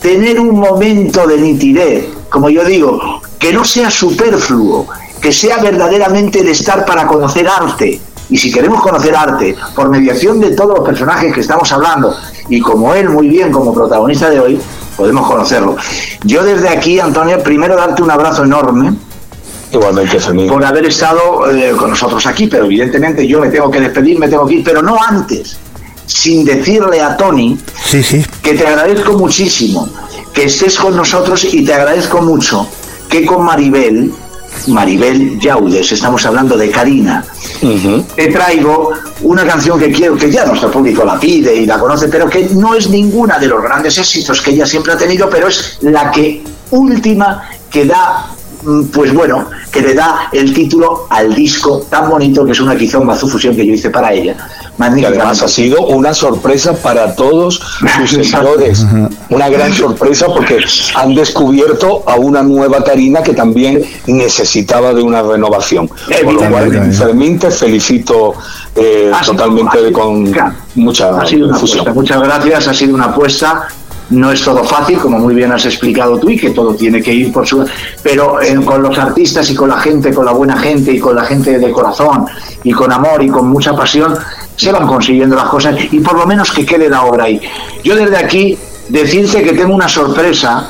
[0.00, 4.86] tener un momento de nitidez, como yo digo, que no sea superfluo,
[5.20, 8.00] que sea verdaderamente el estar para conocer arte.
[8.30, 12.14] Y si queremos conocer arte por mediación de todos los personajes que estamos hablando,
[12.48, 14.60] y como él muy bien como protagonista de hoy,
[14.96, 15.76] podemos conocerlo.
[16.24, 18.94] Yo desde aquí, Antonio, primero darte un abrazo enorme,
[19.72, 20.48] Igualmente, Fermín.
[20.48, 24.28] por haber estado eh, con nosotros aquí, pero evidentemente yo me tengo que despedir, me
[24.28, 25.56] tengo que ir, pero no antes,
[26.06, 28.24] sin decirle a Tony Sí, sí.
[28.42, 29.88] que te agradezco muchísimo
[30.32, 32.68] que estés con nosotros y te agradezco mucho
[33.08, 34.12] que con Maribel,
[34.68, 37.24] Maribel Yaudes, estamos hablando de Karina,
[38.16, 42.08] te traigo una canción que quiero que ya nuestro público la pide y la conoce,
[42.08, 45.48] pero que no es ninguna de los grandes éxitos que ella siempre ha tenido, pero
[45.48, 48.26] es la que última que da,
[48.62, 52.76] mm, pues bueno, que le da el título al disco tan bonito que es una
[52.76, 54.36] quizá un que yo hice para ella.
[54.76, 55.08] Y Magnífica.
[55.08, 57.60] además ha sido una sorpresa para todos
[58.00, 58.84] sus seguidores.
[59.30, 60.58] Una gran sorpresa porque
[60.96, 65.86] han descubierto a una nueva Karina que también necesitaba de una renovación.
[65.88, 66.96] Con lo cual, Evidentemente.
[66.96, 68.34] Fermín, te felicito
[68.74, 71.92] eh, totalmente sido- con claro, mucha ha sido una apuesta.
[71.92, 73.68] Muchas gracias, ha sido una apuesta.
[74.10, 77.10] No es todo fácil, como muy bien has explicado tú, y que todo tiene que
[77.14, 77.64] ir por su.
[78.02, 81.16] Pero eh, con los artistas y con la gente, con la buena gente y con
[81.16, 82.26] la gente de corazón
[82.62, 84.14] y con amor y con mucha pasión,
[84.56, 87.40] se van consiguiendo las cosas y por lo menos que quede la obra ahí.
[87.82, 88.58] Yo desde aquí
[88.88, 90.68] decirte que tengo una sorpresa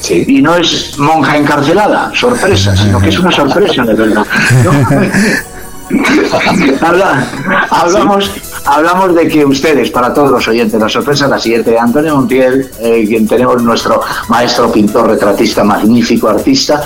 [0.00, 0.24] Sí.
[0.28, 4.24] y no es monja encarcelada, sorpresa, sino que es una sorpresa de verdad.
[7.70, 8.30] hablamos,
[8.64, 11.78] hablamos de que ustedes, para todos los oyentes, la sorpresa es la siguiente.
[11.78, 16.82] Antonio Montiel, eh, quien tenemos nuestro maestro pintor, retratista, magnífico artista,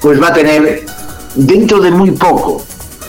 [0.00, 0.84] pues va a tener
[1.34, 2.64] dentro de muy poco,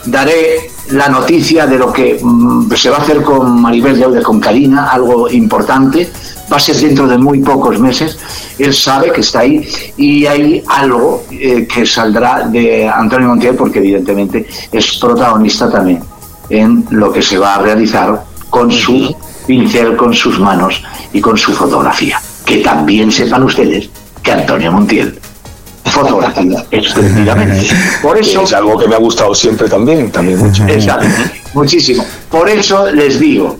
[0.05, 4.39] daré la noticia de lo que mm, se va a hacer con Maribel Llaude, con
[4.39, 6.09] Karina, algo importante.
[6.51, 8.17] Va a ser dentro de muy pocos meses.
[8.59, 9.67] Él sabe que está ahí
[9.97, 16.03] y hay algo eh, que saldrá de Antonio Montiel porque evidentemente es protagonista también
[16.49, 19.15] en lo que se va a realizar con su
[19.47, 22.19] pincel, con sus manos y con su fotografía.
[22.45, 23.89] Que también sepan ustedes
[24.21, 25.19] que Antonio Montiel
[25.85, 27.67] fotografía espléndidamente.
[28.01, 30.65] Por eso Es algo que me ha gustado siempre también, también mucho.
[30.67, 31.07] Exacto,
[31.53, 32.05] muchísimo.
[32.29, 33.57] Por eso les digo,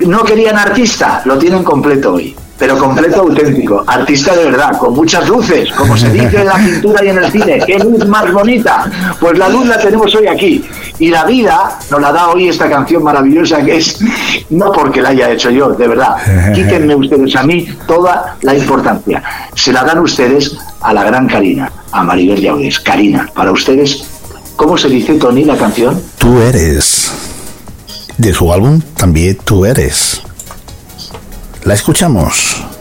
[0.00, 5.28] no querían artista, lo tienen completo hoy, pero completo auténtico, artista de verdad, con muchas
[5.28, 8.88] luces, como se dice en la pintura y en el cine, qué luz más bonita,
[9.18, 10.64] pues la luz la tenemos hoy aquí.
[11.00, 13.98] Y la vida nos la da hoy esta canción maravillosa que es,
[14.50, 16.14] no porque la haya hecho yo, de verdad,
[16.54, 19.20] quítenme ustedes a mí toda la importancia.
[19.56, 22.78] Se la dan ustedes a la gran Karina, a Maribel Llaudes.
[22.78, 24.04] Karina, para ustedes,
[24.54, 26.00] ¿cómo se dice, Tony, la canción?
[26.16, 27.10] Tú eres.
[28.18, 30.22] De su álbum también Tú eres.
[31.64, 32.71] La escuchamos.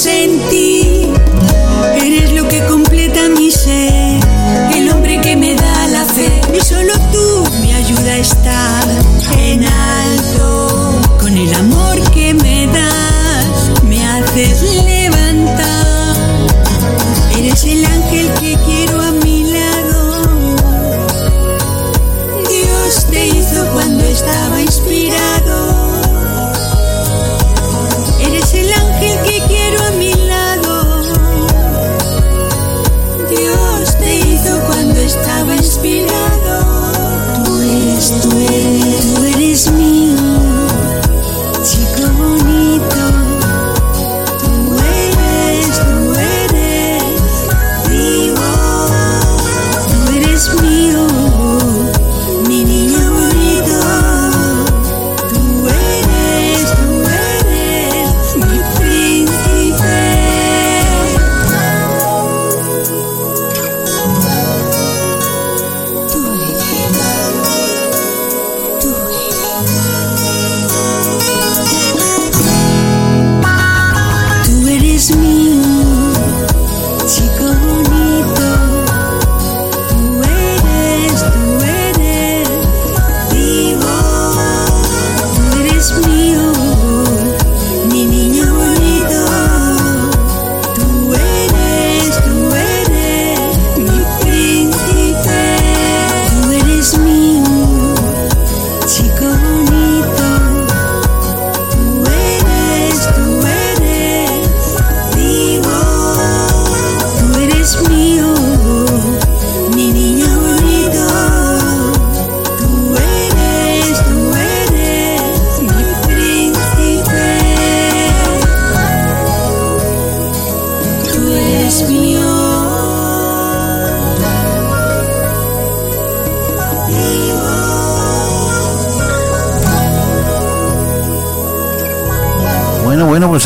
[0.00, 0.59] Sueños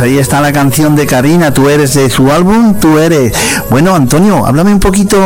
[0.05, 3.33] ahí está la canción de Karina, tú eres de su álbum, tú eres.
[3.71, 5.19] Bueno, Antonio, háblame un poquito,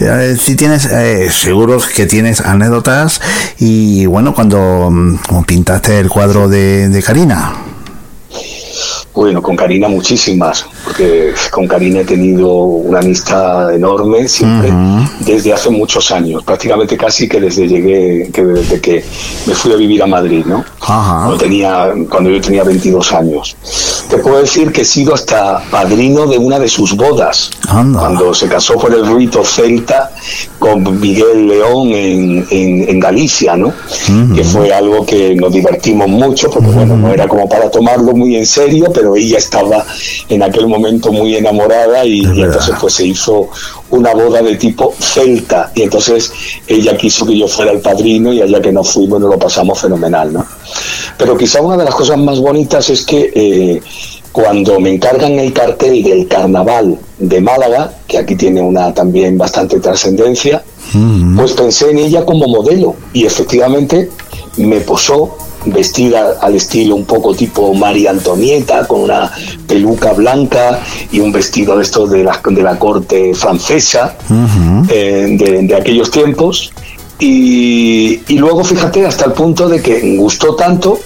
[0.00, 3.22] eh, si tienes, eh, seguros que tienes anécdotas
[3.58, 7.54] y bueno, cuando mm, pintaste el cuadro de, de Karina.
[9.16, 14.70] Bueno, con Karina muchísimas, porque con Karina he tenido una amistad enorme siempre
[15.20, 19.02] desde hace muchos años, prácticamente casi que desde llegué, que desde que
[19.46, 20.62] me fui a vivir a Madrid, ¿no?
[20.78, 23.56] Cuando, tenía, cuando yo tenía 22 años.
[24.26, 28.74] Puedo decir que he sido hasta padrino de una de sus bodas, cuando se casó
[28.74, 30.10] por el rito celta
[30.58, 33.72] con Miguel León en, en, Galicia, ¿no?
[34.34, 38.34] Que fue algo que nos divertimos mucho, porque bueno, no era como para tomarlo muy
[38.34, 39.86] en serio, pero ella estaba
[40.28, 43.48] en aquel momento muy enamorada y, y entonces pues se hizo
[43.90, 45.70] una boda de tipo celta.
[45.72, 46.32] Y entonces
[46.66, 49.80] ella quiso que yo fuera el padrino y allá que no fuimos nos lo pasamos
[49.80, 50.44] fenomenal, ¿no?
[51.16, 53.82] Pero quizá una de las cosas más bonitas es que eh,
[54.36, 59.80] cuando me encargan el cartel del carnaval de Málaga, que aquí tiene una también bastante
[59.80, 60.62] trascendencia,
[61.34, 64.10] pues pensé en ella como modelo y efectivamente
[64.58, 69.32] me posó vestida al estilo un poco tipo María Antonieta, con una
[69.66, 70.80] peluca blanca
[71.10, 74.18] y un vestido de estos de la, de la corte francesa
[74.90, 76.72] eh, de, de, aquellos tiempos.
[77.18, 81.00] Y, y, luego fíjate hasta el punto de que gustó tanto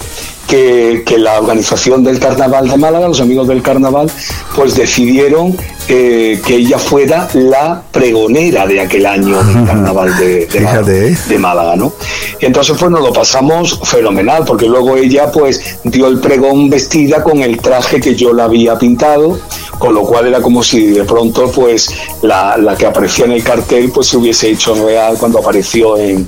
[0.51, 4.11] que, la organización del carnaval de Málaga, los amigos del carnaval,
[4.55, 5.55] pues decidieron
[5.87, 11.75] eh, que ella fuera la pregonera de aquel año del carnaval de, de, de, Málaga,
[11.75, 11.93] ¿no?
[12.39, 17.23] Y entonces pues nos lo pasamos fenomenal, porque luego ella pues dio el pregón vestida
[17.23, 19.39] con el traje que yo la había pintado,
[19.79, 21.89] con lo cual era como si de pronto pues
[22.21, 26.27] la, la que aparecía en el cartel pues se hubiese hecho real cuando apareció en,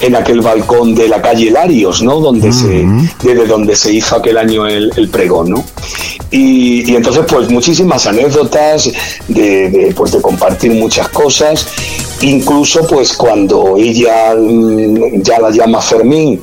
[0.00, 2.20] en aquel balcón de la calle Larios, ¿no?
[2.20, 2.86] Donde se,
[3.22, 5.64] desde donde se hizo aquel año el, el pregón, ¿no?
[6.30, 8.87] Y, y, entonces, pues muchísimas anécdotas
[9.28, 11.66] de, de, pues, de compartir muchas cosas,
[12.20, 16.42] incluso pues cuando ella mm, ya la llama Fermín,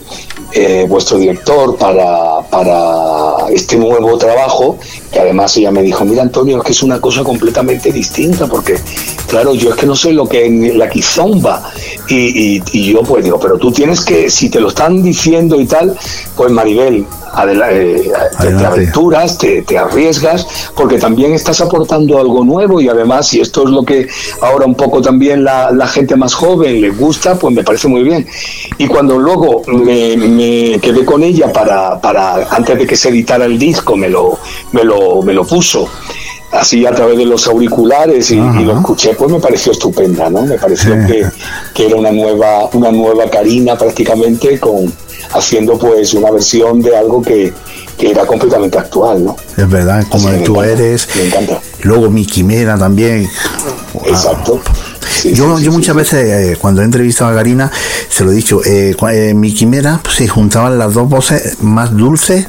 [0.51, 4.77] eh, vuestro director, para, para este nuevo trabajo,
[5.15, 8.77] que además ella me dijo, mira Antonio, es que es una cosa completamente distinta, porque
[9.29, 11.71] claro, yo es que no sé lo que es la quizomba,
[12.09, 15.57] y, y, y yo pues digo, pero tú tienes que, si te lo están diciendo
[15.57, 15.95] y tal,
[16.35, 17.05] pues Maribel,
[17.37, 23.27] eh, te, te, aventuras, te, te, arriesgas, porque también estás aportando algo nuevo y además,
[23.27, 24.07] si esto es lo que
[24.41, 28.03] ahora un poco también la, la gente más joven le gusta, pues me parece muy
[28.03, 28.25] bien.
[28.77, 33.45] Y cuando luego me, me, quedé con ella para, para, antes de que se editara
[33.45, 34.39] el disco, me lo,
[34.71, 35.89] me lo, me lo puso
[36.51, 40.43] así a través de los auriculares y, y, lo escuché, pues me pareció estupenda, ¿no?
[40.43, 41.25] Me pareció que,
[41.73, 44.91] que, era una nueva, una nueva Karina prácticamente con
[45.33, 47.53] haciendo pues una versión de algo que,
[47.97, 49.35] que era completamente actual, ¿no?
[49.57, 51.07] Es verdad, como tú encanta, eres.
[51.15, 51.59] Me encanta.
[51.81, 53.27] Luego mi quimera también.
[54.05, 54.61] Exacto.
[55.13, 57.71] Sí, yo, sí, yo sí, muchas veces eh, cuando he entrevistado a Karina
[58.09, 61.95] se lo he dicho eh, eh, mi quimera pues, se juntaban las dos voces más
[61.95, 62.47] dulces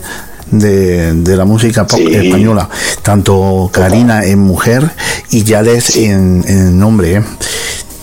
[0.50, 2.14] de, de, la música pop sí.
[2.14, 2.68] española,
[3.02, 4.90] tanto Karina en mujer
[5.30, 6.04] y Yales sí.
[6.04, 7.16] en, en, hombre.
[7.16, 7.22] ¿eh?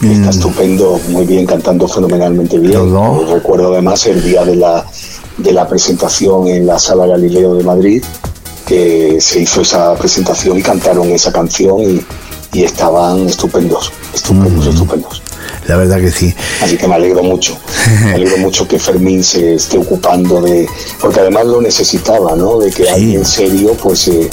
[0.01, 2.93] Está estupendo, muy bien, cantando fenomenalmente bien.
[2.93, 3.23] ¿No?
[3.33, 4.85] Recuerdo además el día de la,
[5.37, 8.03] de la presentación en la Sala Galileo de Madrid,
[8.67, 12.01] que se hizo esa presentación y cantaron esa canción y,
[12.53, 14.69] y estaban estupendos, estupendos, mm.
[14.69, 15.21] estupendos.
[15.67, 16.33] La verdad que sí.
[16.61, 17.57] Así que me alegro mucho.
[18.03, 20.67] Me alegro mucho que Fermín se esté ocupando de.
[20.99, 22.59] Porque además lo necesitaba, ¿no?
[22.59, 22.89] De que sí.
[22.89, 24.29] alguien serio, pues, eh,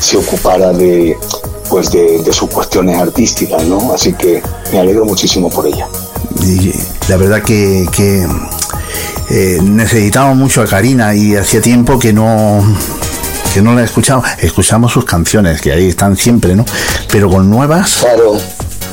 [0.00, 1.16] se ocupara de,
[1.68, 3.92] pues de, de, sus cuestiones artísticas, ¿no?
[3.92, 4.42] Así que
[4.72, 5.86] me alegro muchísimo por ella.
[6.44, 6.72] Y
[7.08, 8.26] la verdad que, que
[9.30, 12.62] eh, necesitamos mucho a Karina y hacía tiempo que no
[13.54, 16.64] que no la escuchamos, escuchamos sus canciones, que ahí están siempre, ¿no?
[17.10, 17.98] Pero con nuevas.
[18.00, 18.38] Claro,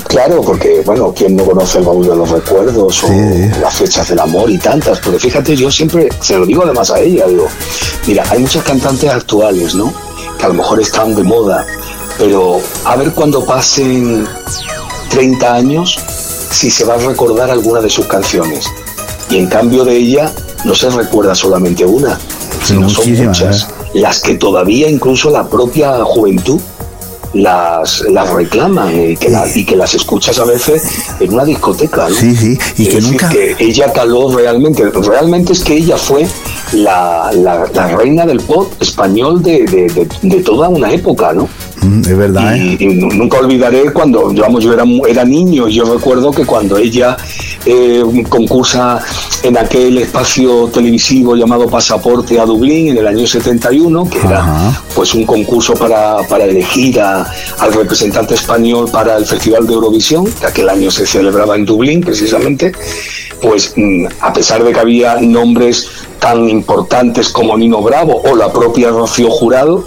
[0.10, 3.06] Claro, porque, bueno, ¿quién no conoce el baúl de los recuerdos sí.
[3.06, 5.00] o las fechas del amor y tantas?
[5.00, 7.48] Porque fíjate, yo siempre se lo digo además a ella, digo,
[8.08, 9.94] mira, hay muchas cantantes actuales, ¿no?
[10.40, 11.64] Que a lo mejor están de moda,
[12.18, 14.28] pero a ver cuando pasen
[15.12, 16.00] 30 años
[16.50, 18.66] si se va a recordar alguna de sus canciones.
[19.30, 20.34] Y en cambio de ella
[20.66, 22.20] no se recuerda solamente una,
[22.64, 23.62] sino son muchas.
[23.62, 24.00] ¿eh?
[24.00, 26.60] Las que todavía incluso la propia juventud
[27.34, 30.84] las, las reclaman y que, la, y que, las escuchas a veces
[31.20, 32.10] en una discoteca.
[32.10, 32.16] ¿no?
[32.16, 33.30] Sí, sí, y es que decir, nunca.
[33.30, 36.28] Que ella caló realmente, realmente es que ella fue
[36.74, 41.48] la, la, la reina del pop español de, de, de, de, toda una época, ¿no?
[41.82, 42.56] Mm, es verdad.
[42.56, 42.78] Y, ¿eh?
[42.80, 47.18] y, nunca olvidaré cuando, digamos, yo era, era niño y yo recuerdo que cuando ella
[47.66, 49.00] eh, concursa
[49.44, 55.14] en aquel espacio televisivo llamado Pasaporte a Dublín en el año 71, que era pues
[55.14, 57.26] un concurso para, para elegir a-
[57.60, 62.02] al representante español para el Festival de Eurovisión, que aquel año se celebraba en Dublín
[62.02, 62.72] precisamente,
[63.42, 65.88] pues mm, a pesar de que había nombres
[66.20, 69.86] tan importantes como Nino Bravo o la propia Rocío Jurado,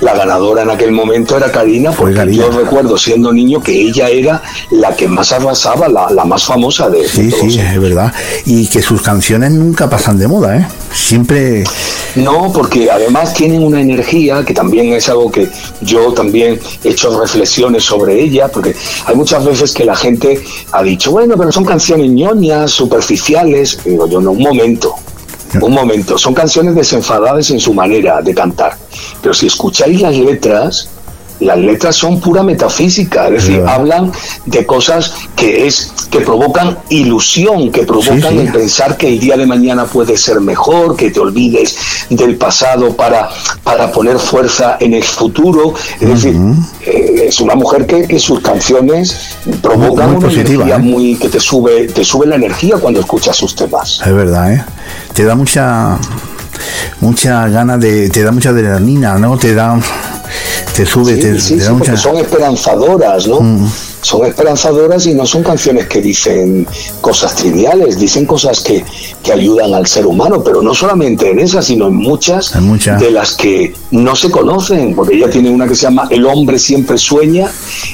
[0.00, 4.42] la ganadora en aquel momento era Karina, porque yo recuerdo siendo niño que ella era
[4.70, 7.52] la que más arrasaba, la, la más famosa de, de Sí, todos.
[7.52, 8.12] sí, es verdad.
[8.46, 10.66] Y que sus canciones nunca pasan de moda, ¿eh?
[10.94, 11.64] Siempre...
[12.16, 15.48] No, porque además tienen una energía que también es algo que
[15.82, 18.74] yo también he hecho reflexiones sobre ella, porque
[19.06, 20.42] hay muchas veces que la gente
[20.72, 23.78] ha dicho, bueno, pero son canciones ñoñas, superficiales.
[23.84, 24.94] Y digo yo, no, un momento,
[25.60, 28.76] un momento, son canciones desenfadadas en su manera de cantar.
[29.22, 30.88] Pero si escucháis las letras,
[31.40, 34.12] las letras son pura metafísica, es decir, hablan
[34.46, 38.38] de cosas que es que provocan ilusión, que provocan Sí, sí.
[38.38, 41.76] el pensar que el día de mañana puede ser mejor, que te olvides
[42.10, 43.28] del pasado para,
[43.62, 45.74] para poner fuerza en el futuro.
[46.00, 46.36] Es decir,
[46.86, 49.16] eh, es una mujer que, que sus canciones
[49.62, 50.78] provocan muy una positiva, energía ¿eh?
[50.78, 54.00] muy que te sube, te sube la energía cuando escuchas sus temas.
[54.04, 54.64] Es verdad, ¿eh?
[55.12, 55.98] Te da mucha
[57.00, 59.36] mucha gana de te da mucha adrenalina, ¿no?
[59.38, 59.78] Te da
[60.74, 63.40] te sube, Sí, te, sí, te sí, da porque mucha son esperanzadoras, ¿no?
[64.00, 66.66] Son esperanzadoras y no son canciones que dicen
[67.00, 68.84] cosas triviales, dicen cosas que,
[69.22, 72.52] que ayudan al ser humano, pero no solamente en esas, sino en muchas,
[73.00, 76.58] de las que no se conocen, porque ella tiene una que se llama El hombre
[76.58, 77.50] siempre sueña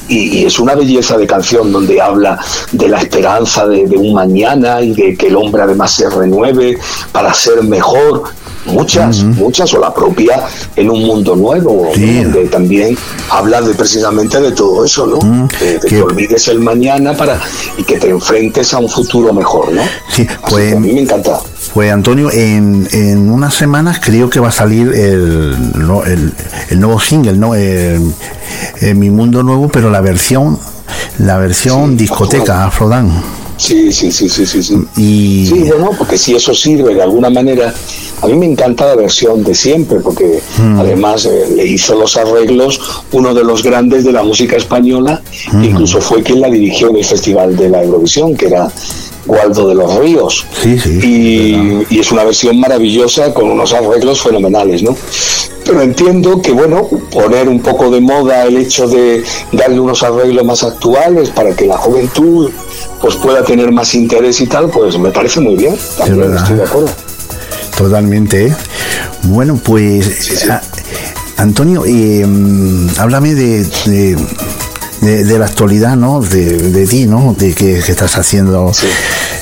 [0.09, 2.39] y, y es una belleza de canción donde habla
[2.73, 6.79] de la esperanza de, de un mañana y de que el hombre además se renueve
[7.13, 8.25] para ser mejor.
[8.67, 10.43] Muchas, muchas, o la propia
[10.75, 11.91] en un mundo nuevo,
[12.25, 12.97] donde también
[13.31, 15.49] habla de precisamente de todo eso, ¿no?
[15.61, 17.39] de, de que olvides el mañana para
[17.77, 19.83] y que te enfrentes a un futuro mejor, ¿no?
[20.11, 21.39] Sí, pues que a mí me encanta.
[21.75, 26.33] Pues Antonio, en, en unas semanas creo que va a salir el, no- el,
[26.71, 27.55] el nuevo single, ¿no?
[27.55, 28.13] El-
[28.81, 30.59] el Mi Mundo Nuevo, pero la versión,
[31.19, 33.11] la versión discoteca, Afrodan.
[33.57, 34.75] Sí, sí, sí, sí, sí, sí.
[34.97, 37.73] Y Sí, bueno, porque si eso sirve de alguna manera,
[38.23, 40.81] a mí me encanta la versión de siempre, porque Mm.
[40.81, 42.81] además eh, le hizo los arreglos
[43.13, 45.23] uno de los grandes de la música española,
[45.53, 45.61] Mm.
[45.61, 48.71] que incluso fue quien la dirigió en el Festival de la Eurovisión, que era
[49.27, 50.45] Waldo de los Ríos.
[50.63, 50.99] Sí, sí.
[51.03, 54.97] Y, y es una versión maravillosa con unos arreglos fenomenales, ¿no?
[55.65, 60.45] Pero entiendo que, bueno, poner un poco de moda el hecho de darle unos arreglos
[60.45, 62.51] más actuales para que la juventud
[63.05, 65.77] pues pueda tener más interés y tal, pues me parece muy bien.
[65.99, 66.39] También verdad.
[66.43, 66.89] estoy de acuerdo.
[67.77, 68.47] Totalmente.
[68.47, 68.57] ¿eh?
[69.25, 70.63] Bueno, pues a-
[71.37, 72.25] Antonio, eh,
[72.97, 74.17] háblame de, de,
[75.03, 76.23] de- de la actualidad, ¿no?
[76.23, 77.37] De, de ti, ¿no?
[77.39, 78.73] De que, que estás haciendo,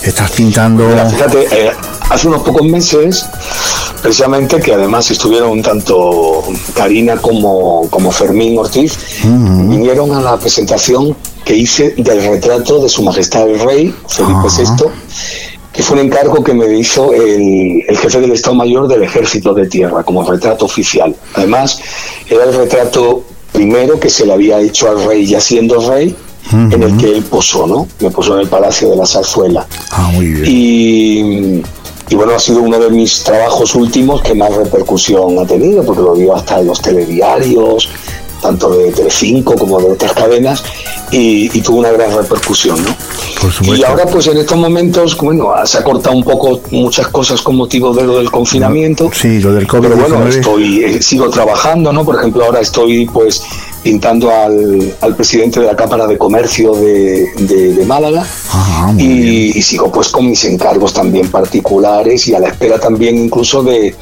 [0.03, 0.89] estás pintando.
[0.89, 1.71] Mira, fíjate, eh,
[2.13, 3.27] hace unos pocos meses,
[4.03, 6.43] precisamente que además estuvieron tanto
[6.75, 13.03] Karina como, como Fermín Ortiz, vinieron a la presentación que hice del retrato de Su
[13.03, 14.85] Majestad el Rey, Felipe VI,
[15.73, 19.55] que fue un encargo que me hizo el, el jefe del Estado Mayor del Ejército
[19.55, 21.17] de Tierra como retrato oficial.
[21.35, 21.81] Además,
[22.29, 26.15] era el retrato primero que se le había hecho al rey ya siendo rey,
[26.53, 27.89] en el que él posó, ¿no?
[28.01, 29.67] Me posó en el Palacio de la Zarzuela.
[29.91, 30.45] Ah, muy bien.
[30.47, 31.63] Y,
[32.09, 36.03] y bueno, ha sido uno de mis trabajos últimos que más repercusión ha tenido, porque
[36.03, 37.89] lo dio hasta en los telediarios,
[38.41, 40.65] tanto de Telecinco como de otras cadenas,
[41.11, 42.95] y, y tuvo una gran repercusión, ¿no?
[43.63, 47.57] Y ahora, pues en estos momentos, bueno, se ha cortado un poco muchas cosas con
[47.57, 49.11] motivo de lo del confinamiento.
[49.13, 50.29] Sí, lo del Pero bueno, COVID-19.
[50.29, 52.05] estoy, eh, sigo trabajando, ¿no?
[52.05, 53.43] Por ejemplo, ahora estoy pues
[53.83, 59.57] pintando al, al presidente de la Cámara de Comercio de, de- de Málaga Ah, y,
[59.59, 63.95] y sigo pues con mis encargos también particulares y a la espera también incluso de,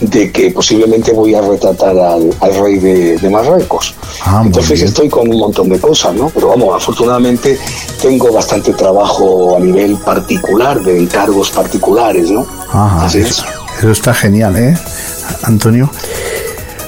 [0.00, 3.94] de que posiblemente voy a retratar al, al rey de, de Marruecos.
[4.24, 6.30] Ah, Entonces estoy con un montón de cosas, ¿no?
[6.30, 7.58] Pero vamos, afortunadamente
[8.00, 12.46] tengo bastante trabajo a nivel particular, de encargos particulares, ¿no?
[12.70, 13.78] Ajá, Así eso, es.
[13.78, 14.76] eso está genial, ¿eh?
[15.44, 15.90] Antonio.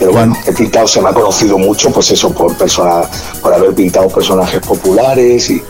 [0.04, 3.08] Pero bueno, he pintado, se me ha conocido mucho, pues eso, por persona,
[3.40, 5.62] por haber pintado personajes populares y,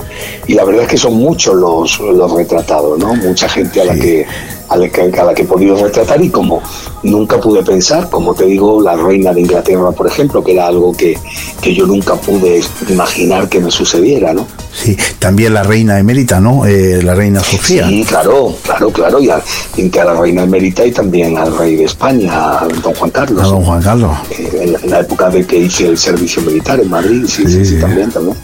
[0.49, 3.15] y la verdad es que son muchos los, los retratados, ¿no?
[3.15, 4.27] Mucha gente a la que
[4.75, 6.61] a la que, a la que he podido retratar y como
[7.03, 10.93] nunca pude pensar, como te digo, la reina de Inglaterra, por ejemplo, que era algo
[10.97, 11.17] que,
[11.61, 14.47] que yo nunca pude imaginar que me sucediera, ¿no?
[14.73, 16.67] Sí, también la reina emérita, ¿no?
[16.67, 17.87] Eh, la reina Sofía.
[17.89, 21.85] Sí, claro, claro, claro, y a- a la reina emérita y también al rey de
[21.85, 23.43] España, a don Juan Carlos.
[23.43, 24.11] A don Juan Carlos.
[24.31, 27.45] Eh, en, la, en la época de que hice el servicio militar en Madrid, sí,
[27.47, 28.37] sí, sí, también, también.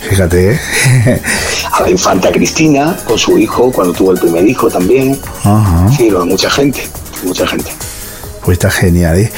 [0.00, 0.60] Fíjate, ¿eh?
[1.72, 5.18] A la infanta Cristina, con su hijo, cuando tuvo el primer hijo también.
[5.44, 5.88] Ajá.
[5.96, 6.88] Sí, mucha gente,
[7.24, 7.70] mucha gente.
[8.44, 9.32] Pues está genial, ¿eh?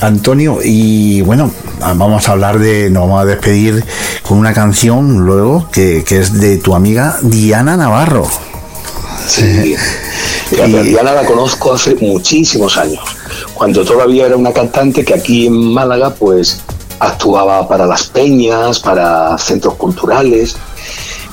[0.00, 1.50] Antonio, y bueno,
[1.80, 3.84] vamos a hablar de, nos vamos a despedir
[4.22, 8.28] con una canción luego que, que es de tu amiga Diana Navarro.
[9.26, 9.74] Sí.
[10.50, 13.02] Mira, Y- Diana la conozco hace muchísimos años,
[13.54, 16.60] cuando todavía era una cantante que aquí en Málaga pues
[17.00, 20.56] actuaba para las peñas, para centros culturales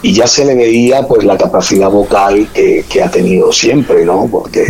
[0.03, 4.27] y ya se le veía pues la capacidad vocal que, que ha tenido siempre, ¿no?
[4.31, 4.65] Porque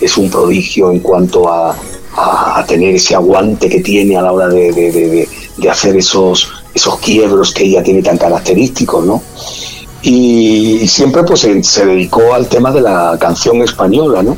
[0.00, 1.70] es un prodigio en cuanto a,
[2.16, 5.70] a- a tener ese aguante que tiene a la hora de, de- de- de- de
[5.70, 9.22] hacer esos, esos quiebros que ella tiene tan característicos, ¿no?
[10.02, 14.36] y, y siempre pues se, se dedicó al tema de la canción española, ¿no?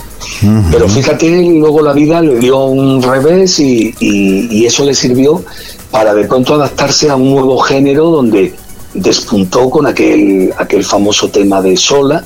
[0.71, 5.45] Pero fíjate, luego la vida le dio un revés y, y- y eso le sirvió
[5.91, 8.55] para de pronto adaptarse a un nuevo género donde
[8.95, 12.25] despuntó con aquel, aquel famoso tema de Sola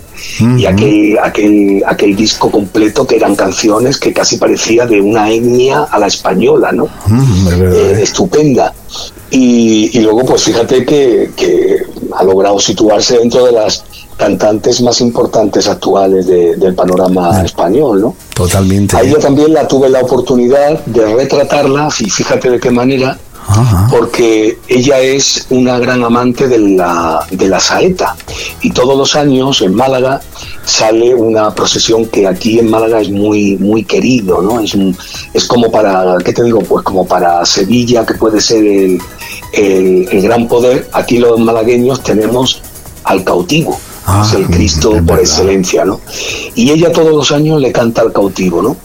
[0.56, 5.82] y aquel, aquel, aquel disco completo que eran canciones que casi parecía de una etnia
[5.90, 6.88] a la española, ¿no?
[7.44, 8.02] Verdad, Eh, ¿eh?
[8.02, 8.72] estupenda.
[9.30, 11.78] Y, y luego, pues fíjate que, que
[12.16, 13.84] ha logrado situarse dentro de las
[14.16, 18.14] cantantes más importantes actuales de- del panorama español, ¿no?
[18.34, 18.96] Totalmente.
[18.96, 23.88] A ella también la tuve la oportunidad de retratarla, y fíjate de qué manera, Ajá.
[23.90, 28.14] porque ella es una gran amante de la, de la saeta.
[28.62, 30.20] Y todos los años en Málaga
[30.64, 34.60] sale una procesión que aquí en Málaga es muy, muy querido, ¿no?
[34.60, 34.96] Es, un-
[35.34, 36.60] es como para, ¿qué te digo?
[36.60, 38.98] Pues como para Sevilla, que puede ser el,
[39.52, 42.62] el- el gran poder, aquí los malagueños tenemos
[43.04, 43.78] al cautivo.
[44.06, 46.00] Ah, es el Cristo es por excelencia, ¿no?
[46.56, 48.76] Y ella todos los años le canta al cautivo, ¿no?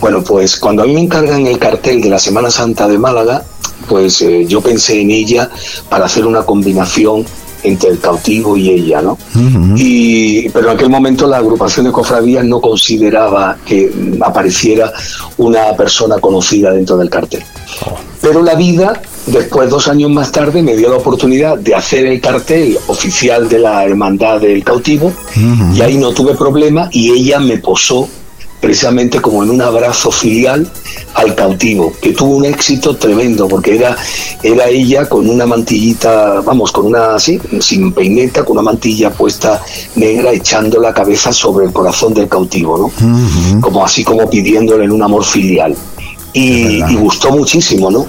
[0.00, 3.44] Bueno, pues cuando a mí me encargan el cartel de la Semana Santa de Málaga,
[3.88, 5.50] pues eh, yo pensé en ella
[5.88, 7.24] para hacer una combinación
[7.62, 9.18] entre el cautivo y ella, ¿no?
[9.76, 14.92] y, pero en aquel momento la agrupación de cofradías no consideraba que apareciera
[15.36, 17.42] una persona conocida dentro del cartel.
[18.22, 22.20] Pero la vida, después, dos años más tarde, me dio la oportunidad de hacer el
[22.20, 25.12] cartel oficial de la Hermandad del Cautivo
[25.74, 28.08] y ahí no tuve problema y ella me posó
[28.60, 30.68] precisamente como en un abrazo filial
[31.14, 33.96] al cautivo, que tuvo un éxito tremendo, porque era,
[34.42, 39.62] era ella con una mantillita, vamos, con una así, sin peineta, con una mantilla puesta
[39.96, 43.60] negra, echando la cabeza sobre el corazón del cautivo, ¿no?
[43.60, 45.74] Como así como pidiéndole en un amor filial.
[46.32, 48.06] Y, y gustó muchísimo, ¿no?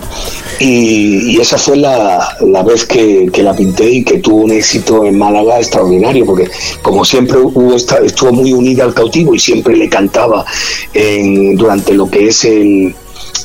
[0.59, 4.51] Y, y esa fue la, la vez que, que la pinté y que tuvo un
[4.51, 6.47] éxito en Málaga extraordinario, porque
[6.83, 10.45] como siempre hubo esta- estuvo muy unida al cautivo y siempre le cantaba
[10.93, 12.93] en- durante lo que es el,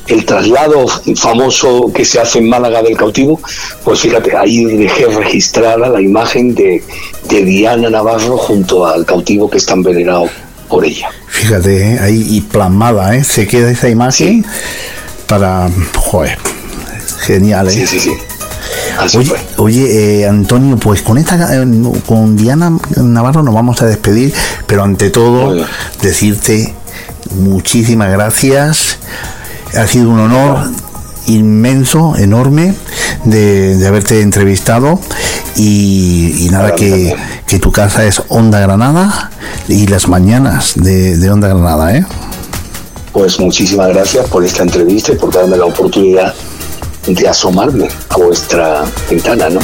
[0.09, 0.85] el traslado
[1.15, 3.39] famoso que se hace en Málaga del cautivo,
[3.83, 6.83] pues fíjate, ahí dejé registrada la imagen de,
[7.29, 10.29] de Diana Navarro junto al cautivo que es tan venerado
[10.67, 11.09] por ella.
[11.27, 11.99] Fíjate, ¿eh?
[11.99, 13.23] ahí y plasmada, ¿eh?
[13.23, 14.45] Se queda esa imagen
[15.27, 15.69] para.
[15.95, 16.37] Joder,
[17.19, 17.71] genial, ¿eh?
[17.71, 18.11] Sí, sí, sí.
[18.99, 21.65] Así Oye, oye, eh, Antonio, pues con esta eh,
[22.05, 24.33] con Diana Navarro nos vamos a despedir,
[24.65, 25.65] pero ante todo
[26.01, 26.73] decirte
[27.35, 28.97] muchísimas gracias.
[29.75, 30.69] Ha sido un honor
[31.27, 32.73] inmenso, enorme
[33.27, 34.99] de, de haberte entrevistado
[35.55, 39.31] y, y nada que, que tu casa es Onda Granada
[39.67, 42.05] y las mañanas de, de Onda Granada, ¿eh?
[43.11, 46.33] Pues muchísimas gracias por esta entrevista y por darme la oportunidad
[47.07, 49.59] de asomarme a vuestra ventana, ¿no?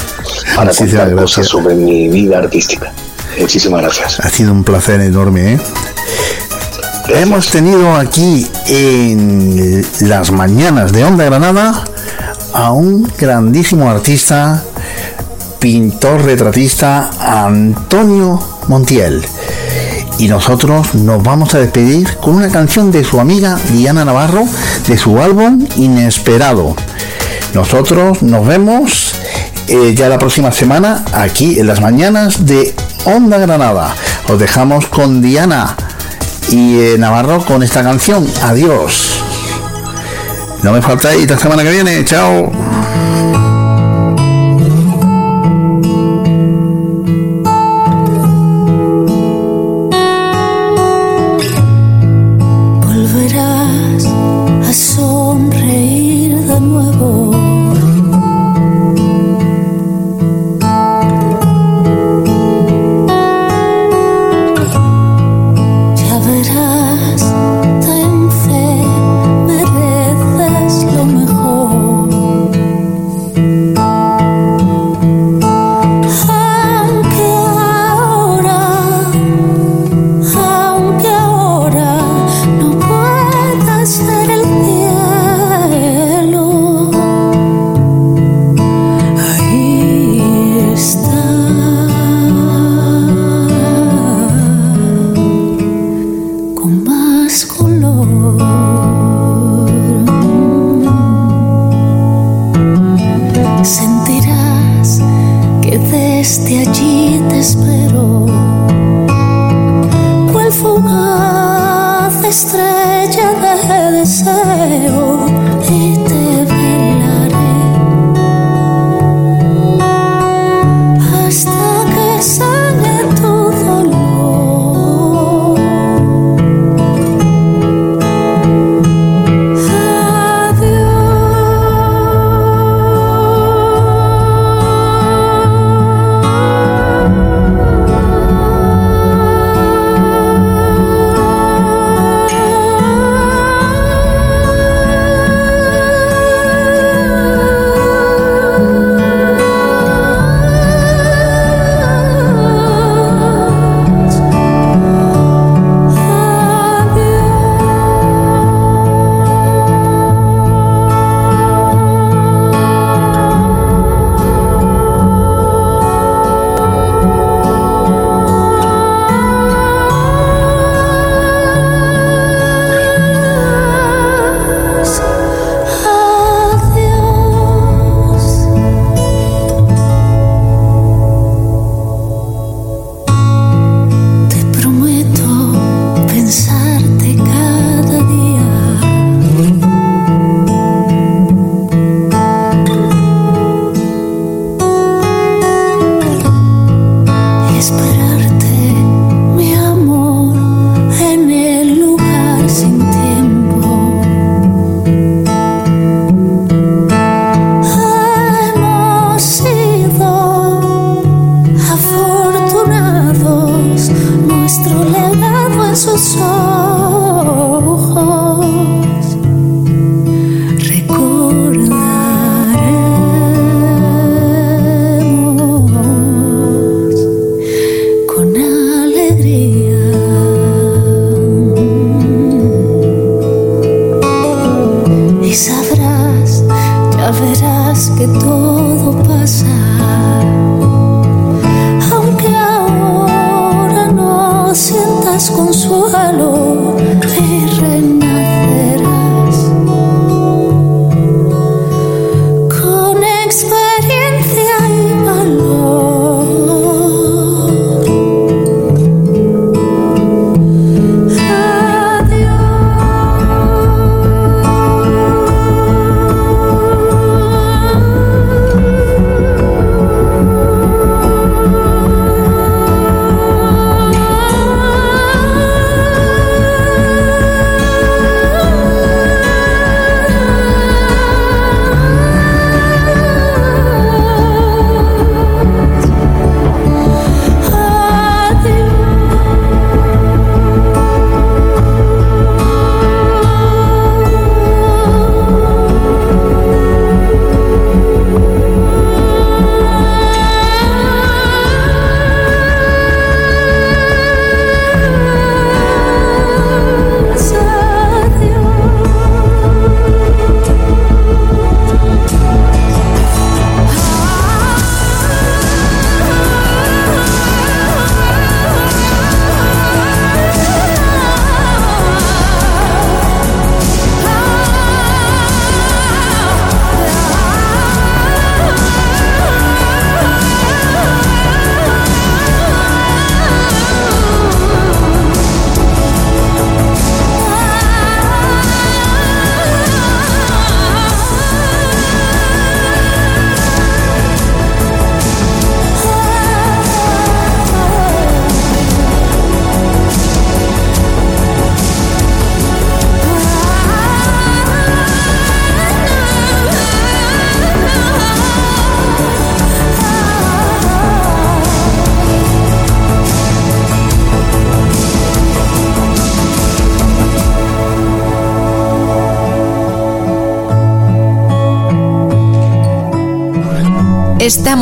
[0.55, 1.35] Para Muchísimas contar gracias.
[1.35, 2.91] cosas sobre mi vida artística.
[3.39, 4.19] Muchísimas gracias.
[4.21, 5.59] Ha sido un placer enorme, ¿eh?
[7.09, 11.83] Hemos tenido aquí en las mañanas de Onda Granada
[12.53, 14.63] a un grandísimo artista,
[15.59, 19.23] pintor retratista, Antonio Montiel.
[20.19, 24.43] Y nosotros nos vamos a despedir con una canción de su amiga Diana Navarro
[24.87, 26.75] de su álbum Inesperado.
[27.53, 29.15] Nosotros nos vemos
[29.67, 32.73] eh, ya la próxima semana aquí en las mañanas de
[33.05, 33.95] Onda Granada.
[34.29, 35.75] Os dejamos con Diana
[36.49, 38.27] y eh, Navarro con esta canción.
[38.43, 39.12] Adiós.
[40.63, 42.05] No me faltáis la semana que viene.
[42.05, 42.72] Chao.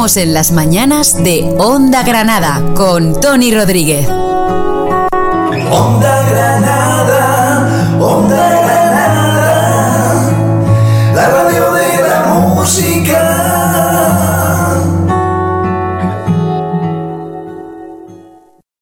[0.02, 4.08] En las mañanas de Onda Granada con Tony Rodríguez.